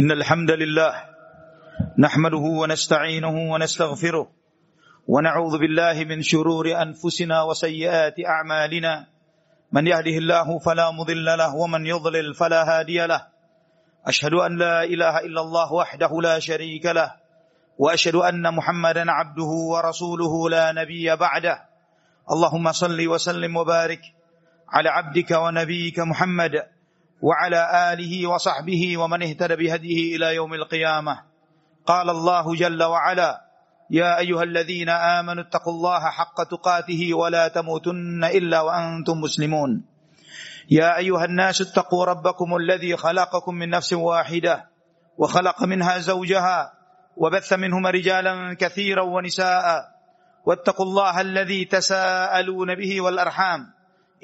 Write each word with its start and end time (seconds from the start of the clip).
إن 0.00 0.10
الحمد 0.10 0.50
لله 0.50 0.94
نحمده 1.98 2.44
ونستعينه 2.60 3.52
ونستغفره 3.52 4.28
ونعوذ 5.08 5.58
بالله 5.58 6.04
من 6.04 6.22
شرور 6.22 6.82
أنفسنا 6.82 7.42
وسيئات 7.42 8.14
أعمالنا. 8.26 9.06
من 9.72 9.86
يهده 9.86 10.16
الله 10.18 10.58
فلا 10.58 10.90
مضل 10.90 11.24
له 11.24 11.54
ومن 11.54 11.86
يضلل 11.86 12.34
فلا 12.34 12.60
هادي 12.64 13.06
له. 13.06 13.26
أشهد 14.06 14.34
أن 14.34 14.56
لا 14.56 14.84
إله 14.84 15.18
إلا 15.18 15.40
الله 15.40 15.72
وحده 15.72 16.20
لا 16.22 16.38
شريك 16.38 16.86
له 16.86 17.12
وأشهد 17.78 18.14
أن 18.14 18.54
محمدا 18.54 19.04
عبده 19.12 19.52
ورسوله 19.72 20.50
لا 20.50 20.72
نبي 20.72 21.16
بعده. 21.16 21.56
اللهم 22.32 22.72
صل 22.72 23.08
وسلم 23.08 23.56
وبارك 23.56 24.00
على 24.68 24.88
عبدك 24.88 25.30
ونبيك 25.30 25.98
محمد 25.98 26.62
وعلى 27.22 27.92
آله 27.92 28.26
وصحبه 28.26 28.96
ومن 28.96 29.22
اهتدى 29.22 29.56
بهديه 29.56 30.16
إلى 30.16 30.34
يوم 30.34 30.54
القيامة. 30.54 31.22
قال 31.86 32.10
الله 32.10 32.54
جل 32.54 32.82
وعلا 32.82 33.40
يا 33.90 34.18
أيها 34.18 34.42
الذين 34.42 34.88
آمنوا 34.88 35.42
اتقوا 35.42 35.72
الله 35.72 36.00
حق 36.00 36.42
تقاته 36.42 37.14
ولا 37.14 37.48
تموتن 37.48 38.24
إلا 38.24 38.60
وأنتم 38.60 39.20
مسلمون. 39.20 39.84
يا 40.70 40.96
أيها 40.96 41.24
الناس 41.24 41.60
اتقوا 41.60 42.04
ربكم 42.04 42.56
الذي 42.56 42.96
خلقكم 42.96 43.54
من 43.54 43.70
نفس 43.70 43.92
واحدة 43.92 44.68
وخلق 45.18 45.62
منها 45.62 45.98
زوجها 45.98 46.72
وبث 47.16 47.52
منهما 47.52 47.90
رجالا 47.90 48.56
كثيرا 48.60 49.02
ونساء. 49.02 49.92
واتقوا 50.46 50.86
الله 50.86 51.20
الذي 51.20 51.64
تساءلون 51.64 52.74
به 52.74 53.00
والأرحام. 53.00 53.60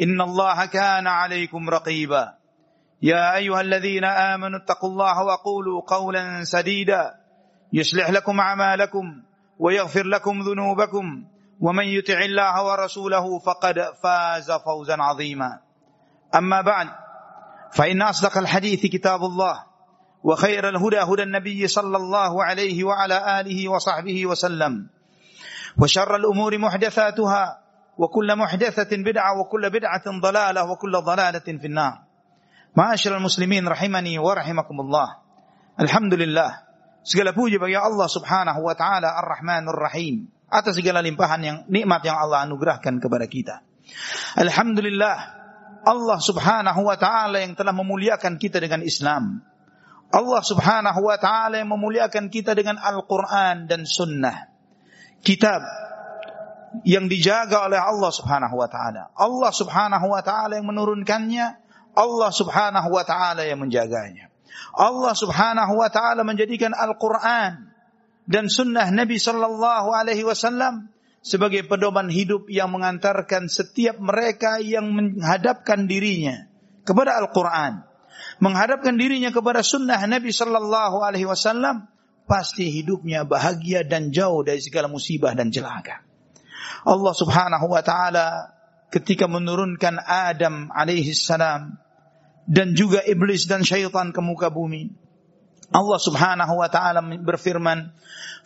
إن 0.02 0.20
الله 0.20 0.66
كان 0.66 1.06
عليكم 1.06 1.70
رقيبا. 1.70 2.37
يا 3.02 3.36
أيها 3.36 3.60
الذين 3.60 4.04
آمنوا 4.04 4.58
اتقوا 4.58 4.90
الله 4.90 5.22
وقولوا 5.24 5.82
قولا 5.86 6.44
سديدا. 6.44 7.14
يصلح 7.72 8.10
لكم 8.10 8.40
أعمالكم 8.40 9.22
ويغفر 9.58 10.06
لكم 10.06 10.42
ذنوبكم. 10.42 11.24
ومن 11.60 11.84
يطع 11.84 12.18
الله 12.18 12.64
ورسوله 12.64 13.38
فقد 13.38 13.80
فاز 14.02 14.50
فوزا 14.50 14.96
عظيما. 14.98 15.58
أما 16.34 16.60
بعد 16.60 16.88
فإن 17.72 18.02
أصدق 18.02 18.38
الحديث 18.38 18.86
كتاب 18.86 19.20
الله 19.24 19.64
وخير 20.24 20.68
الهدى 20.68 20.98
هدى 20.98 21.22
النبي 21.22 21.68
صلى 21.68 21.96
الله 21.96 22.44
عليه 22.44 22.84
وعلى 22.84 23.40
آله 23.40 23.68
وصحبه 23.68 24.26
وسلم. 24.26 24.90
وشر 25.78 26.16
الأمور 26.16 26.58
محدثاتها 26.58 27.58
وكل 27.98 28.36
محدثة 28.36 28.96
بدعة 28.96 29.40
وكل 29.40 29.70
بدعة 29.70 30.20
ضلالة 30.20 30.70
وكل 30.70 30.92
ضلالة 30.92 31.38
في 31.38 31.66
النار. 31.66 32.07
Ma'asyiral 32.76 33.22
muslimin 33.22 33.64
rahimani 33.64 34.18
wa 34.20 34.32
rahimakumullah. 34.36 35.08
Alhamdulillah. 35.78 36.68
Segala 37.06 37.32
puji 37.32 37.56
bagi 37.56 37.78
Allah 37.78 38.04
Subhanahu 38.10 38.60
wa 38.60 38.74
taala 38.76 39.16
Ar-Rahmanur 39.16 39.78
Rahim 39.78 40.28
atas 40.48 40.76
segala 40.76 41.00
limpahan 41.00 41.40
yang 41.40 41.56
nikmat 41.68 42.04
yang 42.04 42.20
Allah 42.20 42.44
anugerahkan 42.44 43.00
kepada 43.00 43.24
kita. 43.24 43.64
Alhamdulillah 44.36 45.16
Allah 45.88 46.18
Subhanahu 46.20 46.80
wa 46.84 46.96
taala 47.00 47.40
yang 47.40 47.56
telah 47.56 47.72
memuliakan 47.72 48.36
kita 48.36 48.60
dengan 48.60 48.84
Islam. 48.84 49.40
Allah 50.08 50.42
Subhanahu 50.44 51.00
wa 51.04 51.16
taala 51.20 51.60
yang 51.60 51.70
memuliakan 51.72 52.32
kita 52.32 52.56
dengan 52.56 52.80
Al-Qur'an 52.80 53.68
dan 53.68 53.84
Sunnah. 53.84 54.48
Kitab 55.20 55.60
yang 56.84 57.08
dijaga 57.08 57.64
oleh 57.64 57.80
Allah 57.80 58.10
Subhanahu 58.12 58.56
wa 58.56 58.68
taala. 58.68 59.12
Allah 59.16 59.52
Subhanahu 59.52 60.06
wa 60.12 60.20
taala 60.20 60.60
yang 60.60 60.68
menurunkannya 60.68 61.67
Allah 61.98 62.30
Subhanahu 62.30 62.94
wa 62.94 63.02
taala 63.02 63.42
yang 63.42 63.58
menjaganya. 63.58 64.30
Allah 64.78 65.14
Subhanahu 65.18 65.82
wa 65.82 65.90
taala 65.90 66.22
menjadikan 66.22 66.70
Al-Qur'an 66.70 67.74
dan 68.30 68.46
sunnah 68.46 68.86
Nabi 68.94 69.18
sallallahu 69.18 69.90
alaihi 69.90 70.22
wasallam 70.22 70.94
sebagai 71.18 71.66
pedoman 71.66 72.06
hidup 72.06 72.46
yang 72.46 72.70
mengantarkan 72.70 73.50
setiap 73.50 73.98
mereka 73.98 74.62
yang 74.62 74.94
menghadapkan 74.94 75.90
dirinya 75.90 76.46
kepada 76.86 77.18
Al-Qur'an, 77.18 77.82
menghadapkan 78.38 78.94
dirinya 78.94 79.34
kepada 79.34 79.66
sunnah 79.66 79.98
Nabi 80.06 80.30
sallallahu 80.30 81.02
alaihi 81.02 81.26
wasallam, 81.26 81.90
pasti 82.30 82.70
hidupnya 82.70 83.26
bahagia 83.26 83.82
dan 83.82 84.14
jauh 84.14 84.46
dari 84.46 84.62
segala 84.62 84.86
musibah 84.86 85.34
dan 85.34 85.50
celaka. 85.50 86.06
Allah 86.86 87.14
Subhanahu 87.16 87.66
wa 87.66 87.82
taala 87.82 88.54
ketika 88.94 89.26
menurunkan 89.26 89.98
Adam 89.98 90.70
alaihi 90.70 91.10
salam 91.12 91.87
dan 92.48 92.72
juga 92.72 93.04
iblis 93.04 93.44
dan 93.44 93.60
syaitan 93.60 94.08
ke 94.08 94.20
muka 94.24 94.48
bumi. 94.48 94.88
Allah 95.68 96.00
Subhanahu 96.00 96.64
wa 96.64 96.68
taala 96.72 97.04
berfirman, 97.04 97.92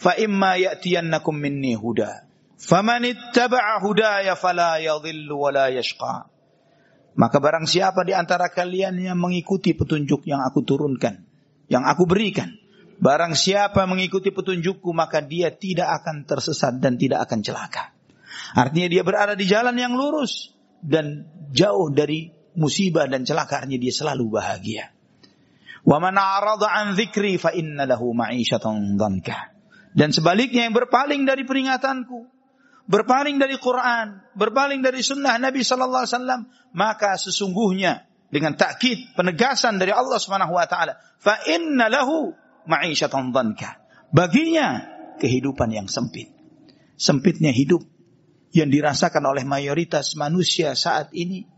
"Fa 0.02 0.18
imma 0.18 0.58
ya'tiyannakum 0.58 1.38
minni 1.38 1.78
huda, 1.78 2.26
faman 2.58 3.06
ittaba'a 3.06 3.78
hudaya 3.78 4.34
fala 4.34 4.82
yadhillu 4.82 5.38
wa 5.38 5.54
la 5.54 5.70
yashqa." 5.70 6.26
Maka 7.14 7.38
barang 7.38 7.70
siapa 7.70 8.02
di 8.02 8.10
antara 8.10 8.50
kalian 8.50 8.98
yang 8.98 9.20
mengikuti 9.22 9.70
petunjuk 9.70 10.26
yang 10.26 10.42
aku 10.42 10.66
turunkan, 10.66 11.22
yang 11.70 11.86
aku 11.86 12.08
berikan, 12.10 12.58
barang 12.98 13.38
siapa 13.38 13.86
mengikuti 13.86 14.34
petunjukku 14.34 14.90
maka 14.90 15.22
dia 15.22 15.54
tidak 15.54 16.02
akan 16.02 16.26
tersesat 16.26 16.82
dan 16.82 16.98
tidak 16.98 17.22
akan 17.28 17.38
celaka. 17.44 17.94
Artinya 18.56 18.88
dia 18.90 19.02
berada 19.06 19.38
di 19.38 19.46
jalan 19.46 19.76
yang 19.78 19.94
lurus 19.94 20.50
dan 20.82 21.28
jauh 21.52 21.92
dari 21.92 22.41
musibah 22.56 23.08
dan 23.08 23.24
celaka 23.24 23.64
artinya 23.64 23.80
dia 23.80 23.94
selalu 23.94 24.24
bahagia. 24.28 24.92
Wa 25.82 25.98
man 25.98 26.14
an 26.14 26.94
dzikri 26.94 27.36
fa 27.42 27.50
inna 27.50 27.88
lahu 27.90 28.14
ma'isyatan. 28.14 28.98
Dan 29.92 30.08
sebaliknya 30.14 30.70
yang 30.70 30.74
berpaling 30.74 31.26
dari 31.28 31.44
peringatanku, 31.44 32.24
berpaling 32.86 33.36
dari 33.36 33.58
Quran, 33.58 34.22
berpaling 34.32 34.80
dari 34.80 35.04
sunnah 35.04 35.36
Nabi 35.36 35.60
sallallahu 35.60 36.02
alaihi 36.06 36.14
wasallam, 36.16 36.40
maka 36.72 37.18
sesungguhnya 37.20 38.08
dengan 38.32 38.56
takkid 38.56 39.12
penegasan 39.12 39.76
dari 39.76 39.92
Allah 39.92 40.16
Subhanahu 40.16 40.56
wa 40.56 40.64
taala, 40.64 40.96
fa 41.20 41.36
inna 41.50 41.92
lahu 41.92 42.32
ma'isyatan. 42.64 43.34
Baginya 44.14 44.86
kehidupan 45.20 45.68
yang 45.74 45.90
sempit. 45.90 46.32
Sempitnya 46.96 47.50
hidup 47.50 47.82
yang 48.52 48.68
dirasakan 48.68 49.24
oleh 49.26 49.42
mayoritas 49.42 50.14
manusia 50.14 50.76
saat 50.76 51.10
ini 51.16 51.48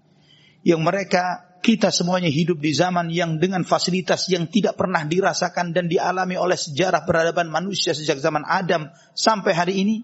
yang 0.64 0.80
mereka 0.80 1.54
kita 1.64 1.88
semuanya 1.88 2.28
hidup 2.28 2.60
di 2.60 2.76
zaman 2.76 3.08
yang 3.08 3.40
dengan 3.40 3.64
fasilitas 3.64 4.28
yang 4.28 4.48
tidak 4.52 4.76
pernah 4.76 5.00
dirasakan 5.00 5.72
dan 5.72 5.88
dialami 5.88 6.36
oleh 6.36 6.60
sejarah 6.60 7.08
peradaban 7.08 7.48
manusia 7.48 7.96
sejak 7.96 8.20
zaman 8.20 8.44
Adam 8.44 8.92
sampai 9.16 9.52
hari 9.56 9.80
ini. 9.80 9.96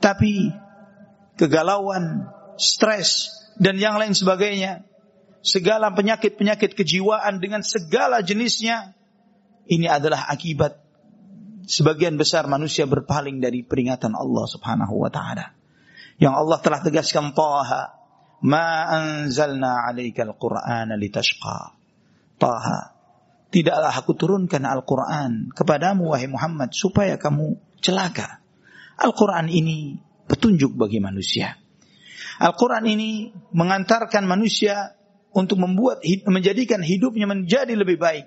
Tapi 0.00 0.48
kegalauan, 1.36 2.32
stres 2.56 3.28
dan 3.60 3.76
yang 3.76 4.00
lain 4.00 4.16
sebagainya 4.16 4.88
segala 5.44 5.92
penyakit-penyakit 5.92 6.72
kejiwaan 6.72 7.36
dengan 7.36 7.60
segala 7.60 8.24
jenisnya 8.24 8.96
ini 9.68 9.84
adalah 9.84 10.24
akibat 10.32 10.80
sebagian 11.68 12.16
besar 12.16 12.48
manusia 12.48 12.88
berpaling 12.88 13.44
dari 13.44 13.60
peringatan 13.60 14.16
Allah 14.16 14.44
Subhanahu 14.48 15.04
wa 15.04 15.12
taala. 15.12 15.52
Yang 16.16 16.34
Allah 16.34 16.58
telah 16.64 16.80
tegaskan 16.80 17.36
Taha 17.36 17.97
ma 18.44 18.86
anzalna 18.86 19.88
'alaikal 19.88 20.36
qur'ana 20.38 20.94
litashqa. 20.94 21.74
Taha 22.38 22.98
tidaklah 23.48 23.92
aku 23.96 24.12
turunkan 24.14 24.62
Al-Qur'an 24.68 25.50
kepadamu 25.56 26.12
wahai 26.12 26.28
Muhammad 26.28 26.70
supaya 26.70 27.16
kamu 27.16 27.58
celaka. 27.80 28.44
Al-Qur'an 29.00 29.48
ini 29.48 29.98
petunjuk 30.28 30.76
bagi 30.76 31.00
manusia. 31.00 31.56
Al-Qur'an 32.38 32.86
ini 32.86 33.32
mengantarkan 33.50 34.22
manusia 34.28 34.94
untuk 35.34 35.58
membuat 35.58 36.04
menjadikan 36.28 36.84
hidupnya 36.84 37.26
menjadi 37.26 37.74
lebih 37.74 37.98
baik. 37.98 38.26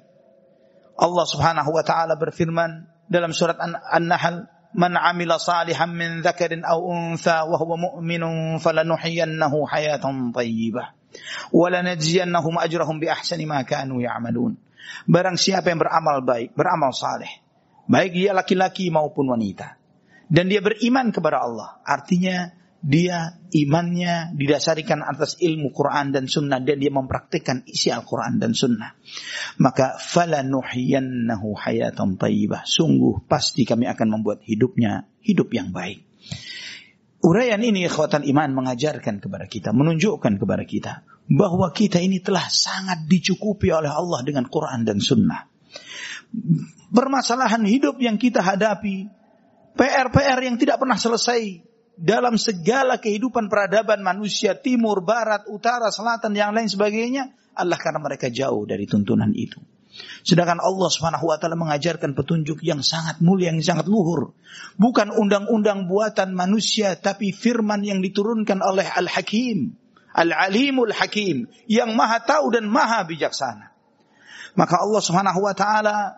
Allah 0.99 1.25
Subhanahu 1.25 1.71
wa 1.71 1.83
taala 1.87 2.19
berfirman 2.19 2.85
dalam 3.07 3.31
surat 3.31 3.57
An-Nahl 3.57 4.47
man 4.73 4.95
amila 4.95 5.35
salihan 5.37 5.91
min 5.91 6.23
dzakarin 6.23 6.63
aw 6.63 6.79
untha 6.79 7.43
wa 7.47 7.57
huwa 7.59 7.75
mu'minun 7.77 8.59
falanuhyiyannahu 8.63 9.67
hayatan 9.67 10.31
thayyibah 10.31 10.95
wa 11.51 11.67
lanajziyannahum 11.67 12.55
ajrahum 12.59 12.99
bi 12.99 13.11
ahsani. 13.11 13.43
Barang 15.01 15.37
siapa 15.39 15.71
yang 15.71 15.79
beramal 15.79 16.23
baik, 16.25 16.57
beramal 16.57 16.91
saleh, 16.91 17.29
baik 17.87 18.11
dia 18.15 18.31
laki-laki 18.33 18.89
maupun 18.89 19.29
wanita 19.29 19.77
dan 20.31 20.47
dia 20.47 20.63
beriman 20.63 21.11
kepada 21.11 21.43
Allah, 21.43 21.83
artinya 21.83 22.55
dia 22.81 23.37
imannya 23.53 24.33
didasarikan 24.33 25.05
atas 25.05 25.37
ilmu 25.37 25.69
Quran 25.69 26.09
dan 26.09 26.25
Sunnah 26.25 26.57
dan 26.65 26.81
dia 26.81 26.89
mempraktikkan 26.89 27.61
isi 27.69 27.93
Al-Quran 27.93 28.41
dan 28.41 28.57
Sunnah. 28.57 28.97
Maka 29.61 30.01
falanuhyiyannahu 30.01 31.53
hayatan 31.53 32.17
tayyibah. 32.17 32.65
Sungguh 32.65 33.21
pasti 33.29 33.69
kami 33.69 33.85
akan 33.85 34.07
membuat 34.17 34.41
hidupnya 34.41 35.05
hidup 35.21 35.53
yang 35.53 35.69
baik. 35.69 36.09
Uraian 37.21 37.61
ini 37.61 37.85
ikhwatan 37.85 38.25
iman 38.25 38.49
mengajarkan 38.49 39.21
kepada 39.21 39.45
kita, 39.45 39.69
menunjukkan 39.77 40.41
kepada 40.41 40.65
kita 40.65 41.05
bahwa 41.29 41.69
kita 41.69 42.01
ini 42.01 42.17
telah 42.17 42.49
sangat 42.49 43.05
dicukupi 43.05 43.69
oleh 43.69 43.93
Allah 43.93 44.25
dengan 44.25 44.49
Quran 44.49 44.81
dan 44.81 44.97
Sunnah. 44.97 45.53
permasalahan 46.89 47.61
hidup 47.67 48.01
yang 48.01 48.17
kita 48.17 48.41
hadapi, 48.41 49.05
PR-PR 49.77 50.39
yang 50.41 50.57
tidak 50.57 50.81
pernah 50.81 50.97
selesai 50.97 51.70
dalam 52.01 52.33
segala 52.41 52.97
kehidupan 52.97 53.45
peradaban 53.45 54.01
manusia 54.01 54.57
timur, 54.57 55.05
barat, 55.05 55.45
utara, 55.45 55.93
selatan, 55.93 56.33
yang 56.33 56.49
lain 56.49 56.65
sebagainya 56.65 57.29
adalah 57.53 57.77
karena 57.77 58.01
mereka 58.01 58.33
jauh 58.33 58.65
dari 58.65 58.89
tuntunan 58.89 59.29
itu. 59.37 59.61
Sedangkan 60.25 60.57
Allah 60.63 60.89
Subhanahu 60.89 61.29
wa 61.29 61.37
taala 61.37 61.59
mengajarkan 61.59 62.17
petunjuk 62.17 62.63
yang 62.65 62.81
sangat 62.81 63.21
mulia, 63.21 63.53
yang 63.53 63.61
sangat 63.61 63.85
luhur. 63.85 64.33
Bukan 64.81 65.13
undang-undang 65.13 65.85
buatan 65.85 66.33
manusia 66.33 66.97
tapi 66.97 67.35
firman 67.35 67.85
yang 67.85 68.01
diturunkan 68.01 68.63
oleh 68.65 68.87
Al-Hakim, 68.87 69.77
Al-Alimul 70.15 70.95
Hakim, 70.95 71.51
yang 71.67 71.93
Maha 71.93 72.23
tahu 72.23 72.55
dan 72.55 72.65
Maha 72.71 73.03
bijaksana. 73.05 73.75
Maka 74.55 74.79
Allah 74.79 75.01
Subhanahu 75.03 75.39
wa 75.43 75.53
taala 75.53 76.17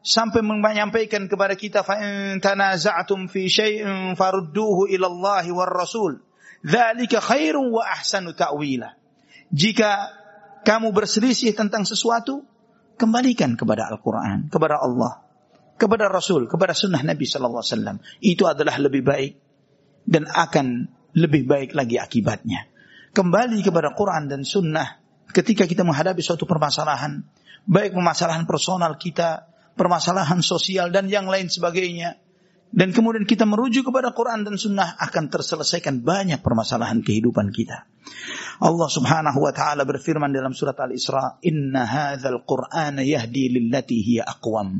sampai 0.00 0.40
menyampaikan 0.40 1.28
kepada 1.28 1.56
kita 1.56 1.84
fa 1.84 2.00
in 2.00 2.40
tanaza'tum 2.40 3.28
fi 3.28 3.46
syai'in 3.48 4.16
farudduhu 4.16 4.88
ila 4.88 5.06
Allah 5.08 5.44
war 5.52 5.70
Rasul. 5.70 6.20
Dzalika 6.60 7.24
khairun 7.24 7.72
wa 7.72 7.84
ahsanu 7.84 8.36
ta'wila. 8.36 8.92
Jika 9.50 9.90
kamu 10.62 10.92
berselisih 10.92 11.56
tentang 11.56 11.88
sesuatu, 11.88 12.44
kembalikan 13.00 13.56
kepada 13.56 13.88
Al-Quran, 13.88 14.52
kepada 14.52 14.76
Allah, 14.76 15.24
kepada 15.80 16.12
Rasul, 16.12 16.44
kepada 16.44 16.76
sunnah 16.76 17.00
Nabi 17.00 17.24
Sallallahu 17.24 17.64
Alaihi 17.64 17.74
Wasallam. 17.76 17.96
Itu 18.20 18.44
adalah 18.44 18.76
lebih 18.76 19.00
baik 19.00 19.32
dan 20.04 20.28
akan 20.28 20.84
lebih 21.16 21.48
baik 21.48 21.72
lagi 21.72 21.96
akibatnya. 21.96 22.68
Kembali 23.10 23.58
kepada 23.64 23.96
Quran 23.96 24.30
dan 24.30 24.44
sunnah 24.46 25.00
ketika 25.32 25.66
kita 25.66 25.82
menghadapi 25.82 26.22
suatu 26.22 26.46
permasalahan, 26.46 27.24
baik 27.66 27.96
permasalahan 27.96 28.46
personal 28.46 28.94
kita, 29.00 29.49
permasalahan 29.74 30.40
sosial 30.40 30.90
dan 30.94 31.10
yang 31.10 31.26
lain 31.26 31.50
sebagainya. 31.50 32.18
Dan 32.70 32.94
kemudian 32.94 33.26
kita 33.26 33.50
merujuk 33.50 33.90
kepada 33.90 34.14
Quran 34.14 34.46
dan 34.46 34.54
Sunnah 34.54 34.94
akan 35.02 35.26
terselesaikan 35.26 36.06
banyak 36.06 36.38
permasalahan 36.38 37.02
kehidupan 37.02 37.50
kita. 37.50 37.90
Allah 38.62 38.86
Subhanahu 38.86 39.42
wa 39.42 39.50
taala 39.50 39.82
berfirman 39.82 40.30
dalam 40.30 40.54
surat 40.54 40.78
Al-Isra, 40.78 41.42
"Inna 41.42 41.82
hadzal 41.82 42.46
Qur'ana 42.46 43.02
yahdi 43.02 43.50
lillati 43.50 43.98
hiya 44.06 44.22
aqwam." 44.22 44.70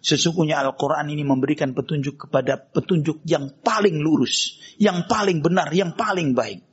Sesungguhnya 0.00 0.58
Al-Quran 0.64 1.12
ini 1.12 1.22
memberikan 1.22 1.76
petunjuk 1.76 2.26
kepada 2.26 2.56
petunjuk 2.56 3.20
yang 3.28 3.60
paling 3.60 4.00
lurus, 4.00 4.58
yang 4.80 5.04
paling 5.04 5.44
benar, 5.44 5.70
yang 5.76 5.92
paling 5.92 6.32
baik. 6.32 6.64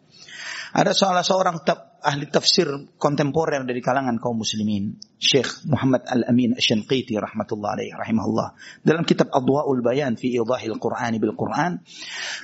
Ada 0.72 0.96
salah 0.96 1.24
seorang 1.28 1.62
ahli 2.08 2.32
tafsir 2.32 2.72
kontemporer 2.96 3.68
dari 3.68 3.84
kalangan 3.84 4.16
kaum 4.24 4.40
muslimin, 4.40 4.96
Syekh 5.20 5.68
Muhammad 5.68 6.08
Al-Amin 6.08 6.56
Asy-Syanqiti 6.56 7.20
rahmatullah 7.20 7.76
alaihi 7.76 7.92
rahimahullah. 7.92 8.56
Dalam 8.80 9.04
kitab 9.04 9.28
Adwaul 9.36 9.84
Bayan 9.84 10.16
fi 10.16 10.32
Idahil 10.32 10.80
Qur'an 10.80 11.12
bil 11.20 11.36
Qur'an, 11.36 11.84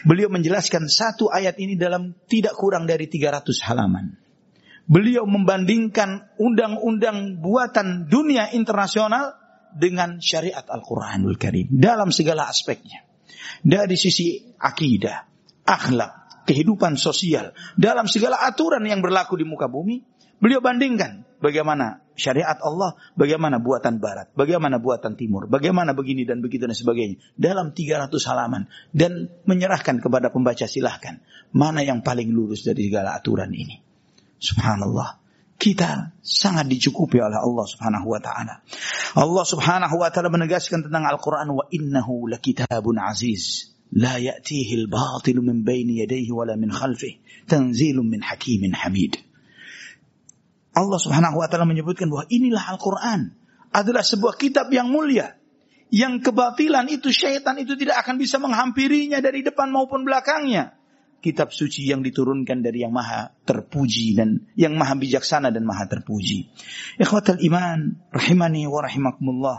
beliau 0.04 0.28
menjelaskan 0.28 0.92
satu 0.92 1.32
ayat 1.32 1.56
ini 1.64 1.80
dalam 1.80 2.12
tidak 2.28 2.60
kurang 2.60 2.84
dari 2.84 3.08
300 3.08 3.48
halaman. 3.64 4.20
Beliau 4.84 5.24
membandingkan 5.24 6.36
undang-undang 6.36 7.40
buatan 7.40 8.12
dunia 8.12 8.52
internasional 8.52 9.40
dengan 9.72 10.20
syariat 10.20 10.68
Al-Qur'anul 10.68 11.40
Karim 11.40 11.72
dalam 11.72 12.12
segala 12.12 12.52
aspeknya. 12.52 13.08
Dari 13.64 13.96
sisi 13.96 14.44
akidah, 14.60 15.24
akhlak, 15.64 16.23
kehidupan 16.44 17.00
sosial, 17.00 17.56
dalam 17.76 18.08
segala 18.08 18.40
aturan 18.44 18.84
yang 18.84 19.00
berlaku 19.00 19.40
di 19.40 19.46
muka 19.48 19.72
bumi, 19.72 20.04
beliau 20.40 20.60
bandingkan 20.60 21.24
bagaimana 21.44 22.04
syariat 22.16 22.56
Allah, 22.62 22.96
bagaimana 23.18 23.60
buatan 23.60 24.00
barat, 24.00 24.32
bagaimana 24.38 24.80
buatan 24.80 25.20
timur, 25.20 25.50
bagaimana 25.50 25.92
begini 25.92 26.24
dan 26.24 26.40
begitu 26.40 26.70
dan 26.70 26.78
sebagainya. 26.78 27.20
Dalam 27.36 27.76
300 27.76 28.08
halaman. 28.30 28.72
Dan 28.94 29.28
menyerahkan 29.44 30.00
kepada 30.00 30.32
pembaca 30.32 30.64
silahkan. 30.64 31.20
Mana 31.52 31.84
yang 31.84 32.02
paling 32.06 32.32
lurus 32.32 32.64
dari 32.64 32.88
segala 32.88 33.18
aturan 33.20 33.52
ini. 33.52 33.82
Subhanallah. 34.40 35.20
Kita 35.54 36.12
sangat 36.20 36.68
dicukupi 36.68 37.24
oleh 37.24 37.40
Allah 37.40 37.64
subhanahu 37.64 38.08
wa 38.10 38.20
ta'ala. 38.20 38.68
Allah 39.16 39.46
subhanahu 39.48 39.96
wa 39.96 40.10
ta'ala 40.12 40.28
menegaskan 40.28 40.90
tentang 40.90 41.08
Al-Quran. 41.08 41.56
Wa 41.56 41.66
innahu 41.72 42.28
lakitabun 42.28 43.00
aziz. 43.00 43.73
لا 43.93 44.17
يأتيه 44.17 44.75
الباطل 44.75 45.37
من 45.41 45.65
بين 45.65 45.89
يديه 45.91 46.33
ولا 46.33 46.57
من 46.57 46.73
خلفه 46.73 47.13
تنزيل 47.49 47.97
من 47.97 48.21
حكيم 48.23 48.75
حميد 48.75 49.17
Allah 50.79 51.01
subhanahu 51.03 51.43
wa 51.43 51.51
ta'ala 51.51 51.67
menyebutkan 51.67 52.07
bahwa 52.07 52.31
inilah 52.31 52.63
Al-Quran 52.71 53.35
adalah 53.75 54.07
sebuah 54.07 54.39
kitab 54.39 54.71
yang 54.71 54.87
mulia. 54.87 55.35
Yang 55.91 56.31
kebatilan 56.31 56.87
itu 56.87 57.11
syaitan 57.11 57.59
itu 57.59 57.75
tidak 57.75 58.07
akan 58.07 58.15
bisa 58.21 58.39
menghampirinya 58.39 59.19
dari 59.19 59.43
depan 59.43 59.75
maupun 59.75 60.07
belakangnya. 60.07 60.79
Kitab 61.19 61.51
suci 61.51 61.91
yang 61.91 62.07
diturunkan 62.07 62.63
dari 62.63 62.87
yang 62.87 62.95
maha 62.95 63.35
terpuji 63.43 64.15
dan 64.15 64.47
yang 64.55 64.79
maha 64.79 64.95
bijaksana 64.95 65.51
dan 65.51 65.67
maha 65.67 65.91
terpuji. 65.91 66.47
Ikhwatal 66.95 67.43
iman, 67.43 67.99
rahimani 68.15 68.71
wa 68.71 68.79
rahimakumullah. 68.79 69.59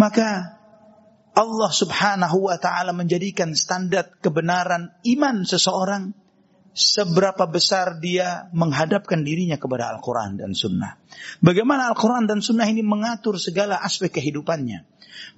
Maka 0.00 0.56
Allah 1.39 1.71
subhanahu 1.71 2.51
wa 2.51 2.59
ta'ala 2.59 2.91
menjadikan 2.91 3.55
standar 3.55 4.19
kebenaran 4.19 4.91
iman 5.07 5.47
seseorang 5.47 6.11
seberapa 6.75 7.47
besar 7.47 8.03
dia 8.03 8.51
menghadapkan 8.51 9.23
dirinya 9.23 9.55
kepada 9.55 9.87
Al-Quran 9.95 10.35
dan 10.35 10.51
Sunnah. 10.51 10.99
Bagaimana 11.39 11.87
Al-Quran 11.95 12.27
dan 12.27 12.43
Sunnah 12.43 12.67
ini 12.67 12.83
mengatur 12.83 13.39
segala 13.39 13.79
aspek 13.79 14.19
kehidupannya. 14.19 14.83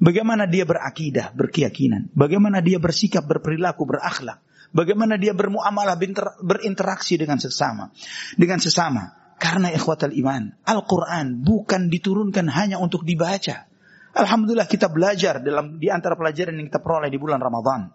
Bagaimana 0.02 0.50
dia 0.50 0.66
berakidah, 0.66 1.38
berkeyakinan. 1.38 2.10
Bagaimana 2.18 2.66
dia 2.66 2.82
bersikap, 2.82 3.30
berperilaku, 3.30 3.86
berakhlak. 3.86 4.42
Bagaimana 4.74 5.22
dia 5.22 5.38
bermuamalah, 5.38 6.02
berinteraksi 6.42 7.20
dengan 7.22 7.38
sesama. 7.38 7.94
Dengan 8.34 8.58
sesama. 8.58 9.36
Karena 9.42 9.74
ikhwatal 9.74 10.14
iman, 10.14 10.54
Al-Quran 10.66 11.42
bukan 11.42 11.90
diturunkan 11.90 12.46
hanya 12.50 12.78
untuk 12.78 13.02
dibaca. 13.02 13.71
Alhamdulillah 14.12 14.68
kita 14.68 14.92
belajar 14.92 15.40
dalam 15.40 15.80
di 15.80 15.88
antara 15.88 16.20
pelajaran 16.20 16.60
yang 16.60 16.68
kita 16.68 16.84
peroleh 16.84 17.08
di 17.08 17.20
bulan 17.20 17.40
Ramadan. 17.40 17.92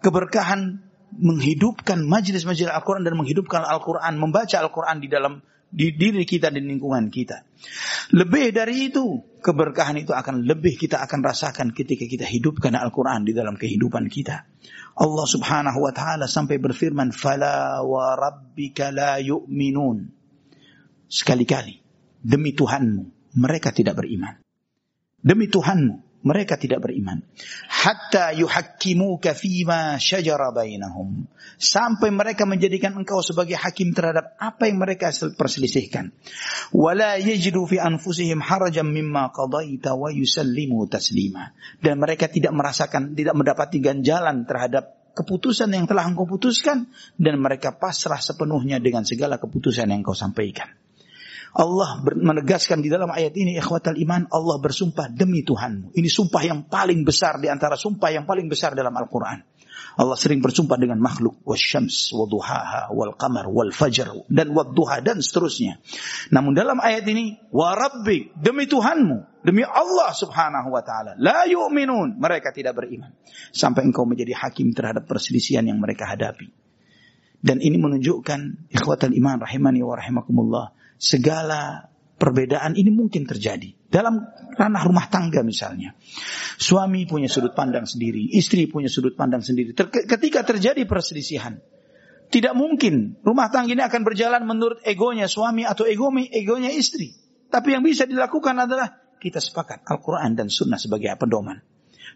Keberkahan 0.00 0.80
menghidupkan 1.20 2.00
majlis-majlis 2.06 2.70
Al-Quran 2.70 3.04
dan 3.04 3.18
menghidupkan 3.18 3.60
Al-Quran, 3.66 4.16
membaca 4.16 4.56
Al-Quran 4.56 4.96
di 5.04 5.08
dalam 5.10 5.44
di 5.70 5.94
diri 5.94 6.26
kita 6.26 6.50
dan 6.50 6.66
lingkungan 6.66 7.14
kita. 7.14 7.46
Lebih 8.10 8.50
dari 8.50 8.90
itu, 8.90 9.22
keberkahan 9.38 10.02
itu 10.02 10.10
akan 10.10 10.42
lebih 10.42 10.74
kita 10.74 10.98
akan 11.06 11.22
rasakan 11.22 11.70
ketika 11.70 12.10
kita 12.10 12.26
hidupkan 12.26 12.74
Al-Quran 12.74 13.22
di 13.22 13.30
dalam 13.30 13.54
kehidupan 13.54 14.10
kita. 14.10 14.50
Allah 14.98 15.26
subhanahu 15.30 15.78
wa 15.78 15.92
ta'ala 15.94 16.26
sampai 16.26 16.58
berfirman, 16.58 17.14
Fala 17.14 17.86
wa 17.86 18.18
rabbika 18.18 18.90
la 18.90 19.22
yu'minun. 19.22 20.10
Sekali-kali, 21.06 21.78
demi 22.18 22.50
Tuhanmu, 22.50 23.34
mereka 23.38 23.70
tidak 23.70 24.02
beriman. 24.02 24.39
Demi 25.20 25.52
Tuhanmu, 25.52 26.10
mereka 26.20 26.60
tidak 26.60 26.84
beriman. 26.84 27.24
Hatta 27.68 28.36
yuhakkimuka 28.36 29.32
fima 29.32 29.96
syajara 29.96 30.52
bainahum. 30.52 31.24
Sampai 31.56 32.12
mereka 32.12 32.44
menjadikan 32.44 32.92
engkau 32.96 33.24
sebagai 33.24 33.56
hakim 33.56 33.96
terhadap 33.96 34.36
apa 34.36 34.68
yang 34.68 34.80
mereka 34.80 35.08
perselisihkan. 35.12 36.12
Wala 36.76 37.16
yajidu 37.16 37.64
fi 37.64 37.80
anfusihim 37.80 38.44
harajan 38.44 38.92
mimma 38.92 39.32
qadaita 39.32 39.96
wa 39.96 40.12
yusallimu 40.12 40.84
taslima. 40.92 41.56
Dan 41.80 42.00
mereka 42.00 42.28
tidak 42.28 42.52
merasakan, 42.52 43.16
tidak 43.16 43.36
mendapati 43.36 43.80
ganjalan 43.80 44.44
terhadap 44.44 45.12
keputusan 45.16 45.72
yang 45.72 45.88
telah 45.88 46.04
engkau 46.04 46.28
putuskan. 46.28 46.92
Dan 47.16 47.40
mereka 47.40 47.80
pasrah 47.80 48.20
sepenuhnya 48.20 48.76
dengan 48.76 49.08
segala 49.08 49.40
keputusan 49.40 49.88
yang 49.88 50.04
engkau 50.04 50.16
sampaikan. 50.16 50.79
Allah 51.50 51.98
menegaskan 52.02 52.78
di 52.78 52.86
dalam 52.86 53.10
ayat 53.10 53.34
ini 53.34 53.58
ikhwatal 53.58 53.98
iman 53.98 54.30
Allah 54.30 54.56
bersumpah 54.62 55.10
demi 55.10 55.42
Tuhanmu. 55.42 55.90
Ini 55.98 56.06
sumpah 56.06 56.42
yang 56.46 56.70
paling 56.70 57.02
besar 57.02 57.42
di 57.42 57.50
antara 57.50 57.74
sumpah 57.74 58.14
yang 58.14 58.22
paling 58.22 58.46
besar 58.46 58.78
dalam 58.78 58.94
Al-Qur'an. 58.94 59.42
Allah 59.98 60.14
sering 60.14 60.38
bersumpah 60.38 60.78
dengan 60.78 61.02
makhluk 61.02 61.42
wasyams 61.42 62.14
waduhaha 62.14 62.94
wal 62.94 63.18
qamar 63.18 63.50
wal 63.50 63.74
fajr 63.74 64.30
dan 64.30 64.54
wadduha 64.54 65.02
dan 65.02 65.18
seterusnya. 65.18 65.82
Namun 66.30 66.54
dalam 66.54 66.78
ayat 66.78 67.02
ini 67.10 67.42
wa 67.50 67.74
rabbi 67.74 68.30
demi 68.38 68.70
Tuhanmu, 68.70 69.42
demi 69.42 69.66
Allah 69.66 70.14
Subhanahu 70.14 70.70
wa 70.70 70.82
taala, 70.86 71.18
la 71.18 71.42
yu'minun, 71.50 72.22
mereka 72.22 72.54
tidak 72.54 72.78
beriman 72.78 73.10
sampai 73.50 73.90
engkau 73.90 74.06
menjadi 74.06 74.38
hakim 74.38 74.70
terhadap 74.70 75.10
perselisihan 75.10 75.66
yang 75.66 75.82
mereka 75.82 76.06
hadapi. 76.06 76.54
Dan 77.40 77.58
ini 77.58 77.80
menunjukkan 77.80 78.70
ikhwatal 78.70 79.16
iman 79.16 79.42
rahimani 79.42 79.80
wa 79.80 79.96
rahimakumullah 79.96 80.66
segala 81.00 81.88
perbedaan 82.20 82.76
ini 82.76 82.92
mungkin 82.92 83.24
terjadi. 83.24 83.72
Dalam 83.88 84.20
ranah 84.54 84.84
rumah 84.84 85.08
tangga 85.08 85.40
misalnya. 85.40 85.96
Suami 86.60 87.08
punya 87.08 87.26
sudut 87.26 87.56
pandang 87.56 87.88
sendiri, 87.88 88.36
istri 88.36 88.68
punya 88.68 88.92
sudut 88.92 89.16
pandang 89.16 89.40
sendiri. 89.40 89.72
Ter 89.72 89.88
ketika 89.88 90.44
terjadi 90.44 90.84
perselisihan, 90.84 91.56
tidak 92.28 92.52
mungkin 92.52 93.16
rumah 93.24 93.48
tangga 93.48 93.72
ini 93.72 93.82
akan 93.82 94.04
berjalan 94.04 94.44
menurut 94.44 94.84
egonya 94.84 95.26
suami 95.26 95.64
atau 95.64 95.88
egomi, 95.88 96.28
egonya 96.28 96.68
istri. 96.70 97.16
Tapi 97.50 97.74
yang 97.74 97.82
bisa 97.82 98.06
dilakukan 98.06 98.54
adalah 98.54 98.94
kita 99.18 99.42
sepakat 99.42 99.82
Al-Quran 99.88 100.38
dan 100.38 100.46
Sunnah 100.52 100.78
sebagai 100.78 101.10
pedoman. 101.18 101.58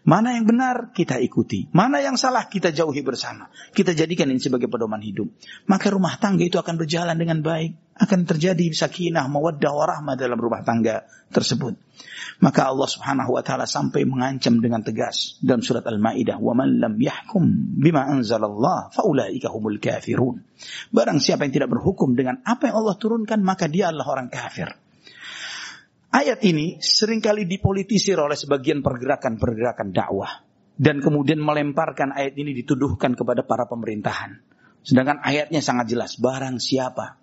Mana 0.05 0.37
yang 0.37 0.45
benar 0.45 0.93
kita 0.93 1.17
ikuti, 1.17 1.65
mana 1.73 1.97
yang 1.97 2.13
salah 2.13 2.45
kita 2.45 2.69
jauhi 2.69 3.01
bersama. 3.01 3.49
Kita 3.73 3.89
jadikan 3.97 4.29
ini 4.29 4.37
sebagai 4.37 4.69
pedoman 4.69 5.01
hidup. 5.01 5.33
Maka 5.65 5.89
rumah 5.89 6.21
tangga 6.21 6.45
itu 6.45 6.61
akan 6.61 6.77
berjalan 6.77 7.17
dengan 7.17 7.41
baik, 7.41 7.97
akan 7.97 8.29
terjadi 8.29 8.69
sakinah, 8.69 9.25
mawaddah, 9.25 9.73
warahmah 9.73 10.13
dalam 10.13 10.37
rumah 10.37 10.61
tangga 10.61 11.09
tersebut. 11.33 11.73
Maka 12.37 12.69
Allah 12.69 12.85
Subhanahu 12.85 13.33
wa 13.33 13.41
taala 13.41 13.65
sampai 13.65 14.05
mengancam 14.05 14.61
dengan 14.61 14.85
tegas 14.85 15.41
dalam 15.41 15.65
surat 15.65 15.81
Al-Maidah, 15.89 16.37
"Wa 16.37 16.53
man 16.53 16.77
lam 16.77 17.01
yahkum 17.01 17.73
bima 17.81 18.05
anzalallah 18.05 18.93
faulaika 18.93 19.49
humul 19.49 19.81
kafirun." 19.81 20.45
Barang 20.93 21.17
siapa 21.17 21.49
yang 21.49 21.53
tidak 21.65 21.73
berhukum 21.73 22.13
dengan 22.13 22.45
apa 22.45 22.69
yang 22.69 22.77
Allah 22.77 22.93
turunkan, 23.01 23.41
maka 23.41 23.65
dia 23.65 23.89
adalah 23.89 24.21
orang 24.21 24.29
kafir. 24.29 24.84
Ayat 26.15 26.39
ini 26.47 26.79
sering 26.79 27.19
kali 27.19 27.43
dipolitisir 27.43 28.15
oleh 28.15 28.39
sebagian 28.39 28.79
pergerakan-pergerakan 28.79 29.91
dakwah. 29.91 30.47
Dan 30.75 31.03
kemudian 31.03 31.43
melemparkan 31.43 32.15
ayat 32.15 32.39
ini 32.39 32.55
dituduhkan 32.55 33.19
kepada 33.19 33.43
para 33.43 33.67
pemerintahan. 33.67 34.39
Sedangkan 34.79 35.19
ayatnya 35.19 35.59
sangat 35.59 35.91
jelas. 35.91 36.15
Barang 36.15 36.55
siapa 36.63 37.19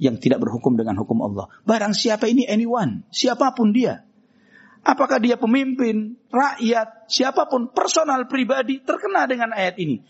yang 0.00 0.16
tidak 0.16 0.40
berhukum 0.40 0.72
dengan 0.72 0.96
hukum 0.96 1.20
Allah. 1.20 1.52
Barang 1.68 1.92
siapa 1.92 2.32
ini 2.32 2.48
anyone. 2.48 3.04
Siapa 3.12 3.52
pun 3.52 3.76
dia. 3.76 4.08
Apakah 4.80 5.20
dia 5.20 5.36
pemimpin, 5.36 6.16
rakyat, 6.32 7.12
siapa 7.12 7.44
pun, 7.44 7.68
personal, 7.68 8.24
pribadi, 8.24 8.80
terkena 8.80 9.28
dengan 9.28 9.52
ayat 9.52 9.76
ini. 9.76 10.00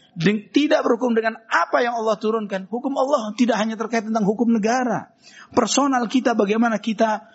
Tidak 0.54 0.86
berhukum 0.86 1.10
dengan 1.18 1.34
apa 1.50 1.82
yang 1.82 1.98
Allah 1.98 2.14
turunkan. 2.14 2.70
Hukum 2.70 2.94
Allah 2.94 3.34
tidak 3.34 3.58
hanya 3.58 3.74
terkait 3.74 4.06
tentang 4.06 4.22
hukum 4.22 4.46
negara. 4.54 5.10
Personal 5.50 6.06
kita, 6.06 6.38
bagaimana 6.38 6.78
kita 6.78 7.26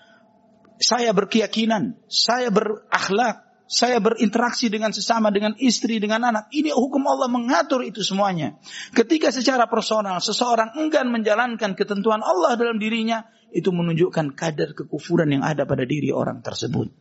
saya 0.81 1.15
berkeyakinan, 1.15 1.99
saya 2.07 2.51
berakhlak, 2.51 3.45
saya 3.65 3.97
berinteraksi 3.97 4.69
dengan 4.69 4.93
sesama, 4.93 5.33
dengan 5.33 5.57
istri, 5.57 5.97
dengan 5.97 6.21
anak. 6.29 6.53
Ini 6.53 6.69
hukum 6.75 7.01
Allah 7.09 7.31
mengatur 7.31 7.81
itu 7.81 8.05
semuanya. 8.05 8.59
Ketika 8.93 9.33
secara 9.33 9.65
personal 9.65 10.21
seseorang 10.21 10.77
enggan 10.77 11.09
menjalankan 11.09 11.73
ketentuan 11.73 12.21
Allah 12.21 12.53
dalam 12.59 12.77
dirinya, 12.77 13.25
itu 13.55 13.71
menunjukkan 13.71 14.35
kadar 14.35 14.75
kekufuran 14.75 15.31
yang 15.31 15.43
ada 15.47 15.63
pada 15.63 15.87
diri 15.87 16.11
orang 16.11 16.43
tersebut. 16.43 16.91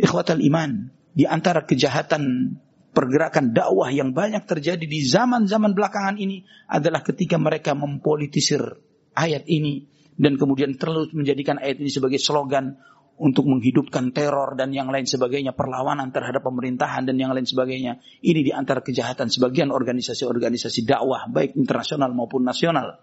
Ikhwatal 0.00 0.40
iman, 0.40 0.90
di 1.12 1.28
antara 1.28 1.64
kejahatan 1.64 2.56
pergerakan 2.96 3.52
dakwah 3.52 3.92
yang 3.92 4.16
banyak 4.16 4.48
terjadi 4.48 4.80
di 4.80 5.04
zaman-zaman 5.04 5.76
belakangan 5.76 6.16
ini 6.16 6.40
adalah 6.72 7.04
ketika 7.04 7.36
mereka 7.36 7.76
mempolitisir 7.76 8.64
ayat 9.12 9.44
ini 9.44 9.84
dan 10.16 10.40
kemudian 10.40 10.80
terus 10.80 11.12
menjadikan 11.12 11.60
ayat 11.60 11.80
ini 11.80 11.92
sebagai 11.92 12.16
slogan 12.16 12.80
untuk 13.16 13.48
menghidupkan 13.48 14.12
teror 14.12 14.60
dan 14.60 14.76
yang 14.76 14.92
lain 14.92 15.08
sebagainya, 15.08 15.56
perlawanan 15.56 16.12
terhadap 16.12 16.44
pemerintahan 16.44 17.08
dan 17.08 17.16
yang 17.16 17.32
lain 17.32 17.48
sebagainya. 17.48 18.04
Ini 18.20 18.40
di 18.44 18.52
antara 18.52 18.84
kejahatan 18.84 19.32
sebagian 19.32 19.72
organisasi-organisasi 19.72 20.84
dakwah 20.84 21.24
baik 21.32 21.56
internasional 21.56 22.12
maupun 22.12 22.44
nasional 22.44 23.00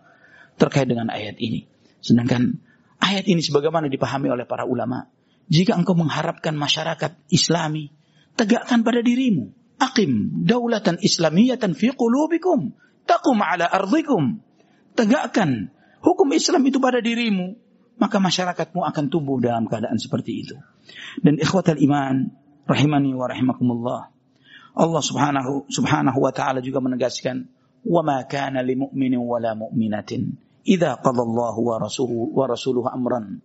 terkait 0.57 0.85
dengan 0.85 1.09
ayat 1.09 1.41
ini. 1.41 1.65
Sedangkan 1.97 2.61
ayat 3.01 3.25
ini 3.25 3.41
sebagaimana 3.41 3.89
dipahami 3.89 4.29
oleh 4.29 4.45
para 4.45 4.69
ulama, 4.69 5.09
jika 5.49 5.73
engkau 5.73 5.97
mengharapkan 5.97 6.53
masyarakat 6.53 7.17
Islami, 7.33 7.89
tegakkan 8.37 8.85
pada 8.85 9.01
dirimu. 9.01 9.49
Akim 9.81 10.45
daulatan 10.45 11.01
islamiyatan 11.01 11.73
fi 11.73 11.89
qulubikum. 11.89 12.77
Taqum 13.03 13.41
ala 13.41 13.65
ardikum. 13.67 14.39
Tegakkan 14.93 15.72
hukum 16.03 16.27
Islam 16.35 16.61
itu 16.67 16.77
pada 16.83 16.99
dirimu, 16.99 17.55
maka 17.97 18.19
masyarakatmu 18.19 18.83
akan 18.83 19.05
tumbuh 19.07 19.39
dalam 19.39 19.65
keadaan 19.65 19.95
seperti 19.95 20.43
itu. 20.43 20.55
Dan 21.23 21.39
ikhwatal 21.39 21.79
iman, 21.79 22.29
rahimani 22.67 23.15
wa 23.15 23.25
rahimakumullah. 23.31 24.01
Allah 24.73 25.03
Subhanahu 25.05 25.69
Subhanahu 25.69 26.17
wa 26.17 26.33
taala 26.33 26.59
juga 26.59 26.81
menegaskan, 26.81 27.47
"Wa 27.85 28.01
ma 28.01 28.25
kana 28.25 28.65
lil 28.65 28.89
mu'minin 28.89 29.21
wa 29.21 29.37
la 29.37 29.53
mu'minatin 29.53 30.33
idza 30.65 30.97
qadallahu 30.97 31.59
wa 31.61 31.75
rasuluhu 31.77 32.33
wa 32.33 32.45
rasuluhu 32.49 32.89
amran." 32.89 33.39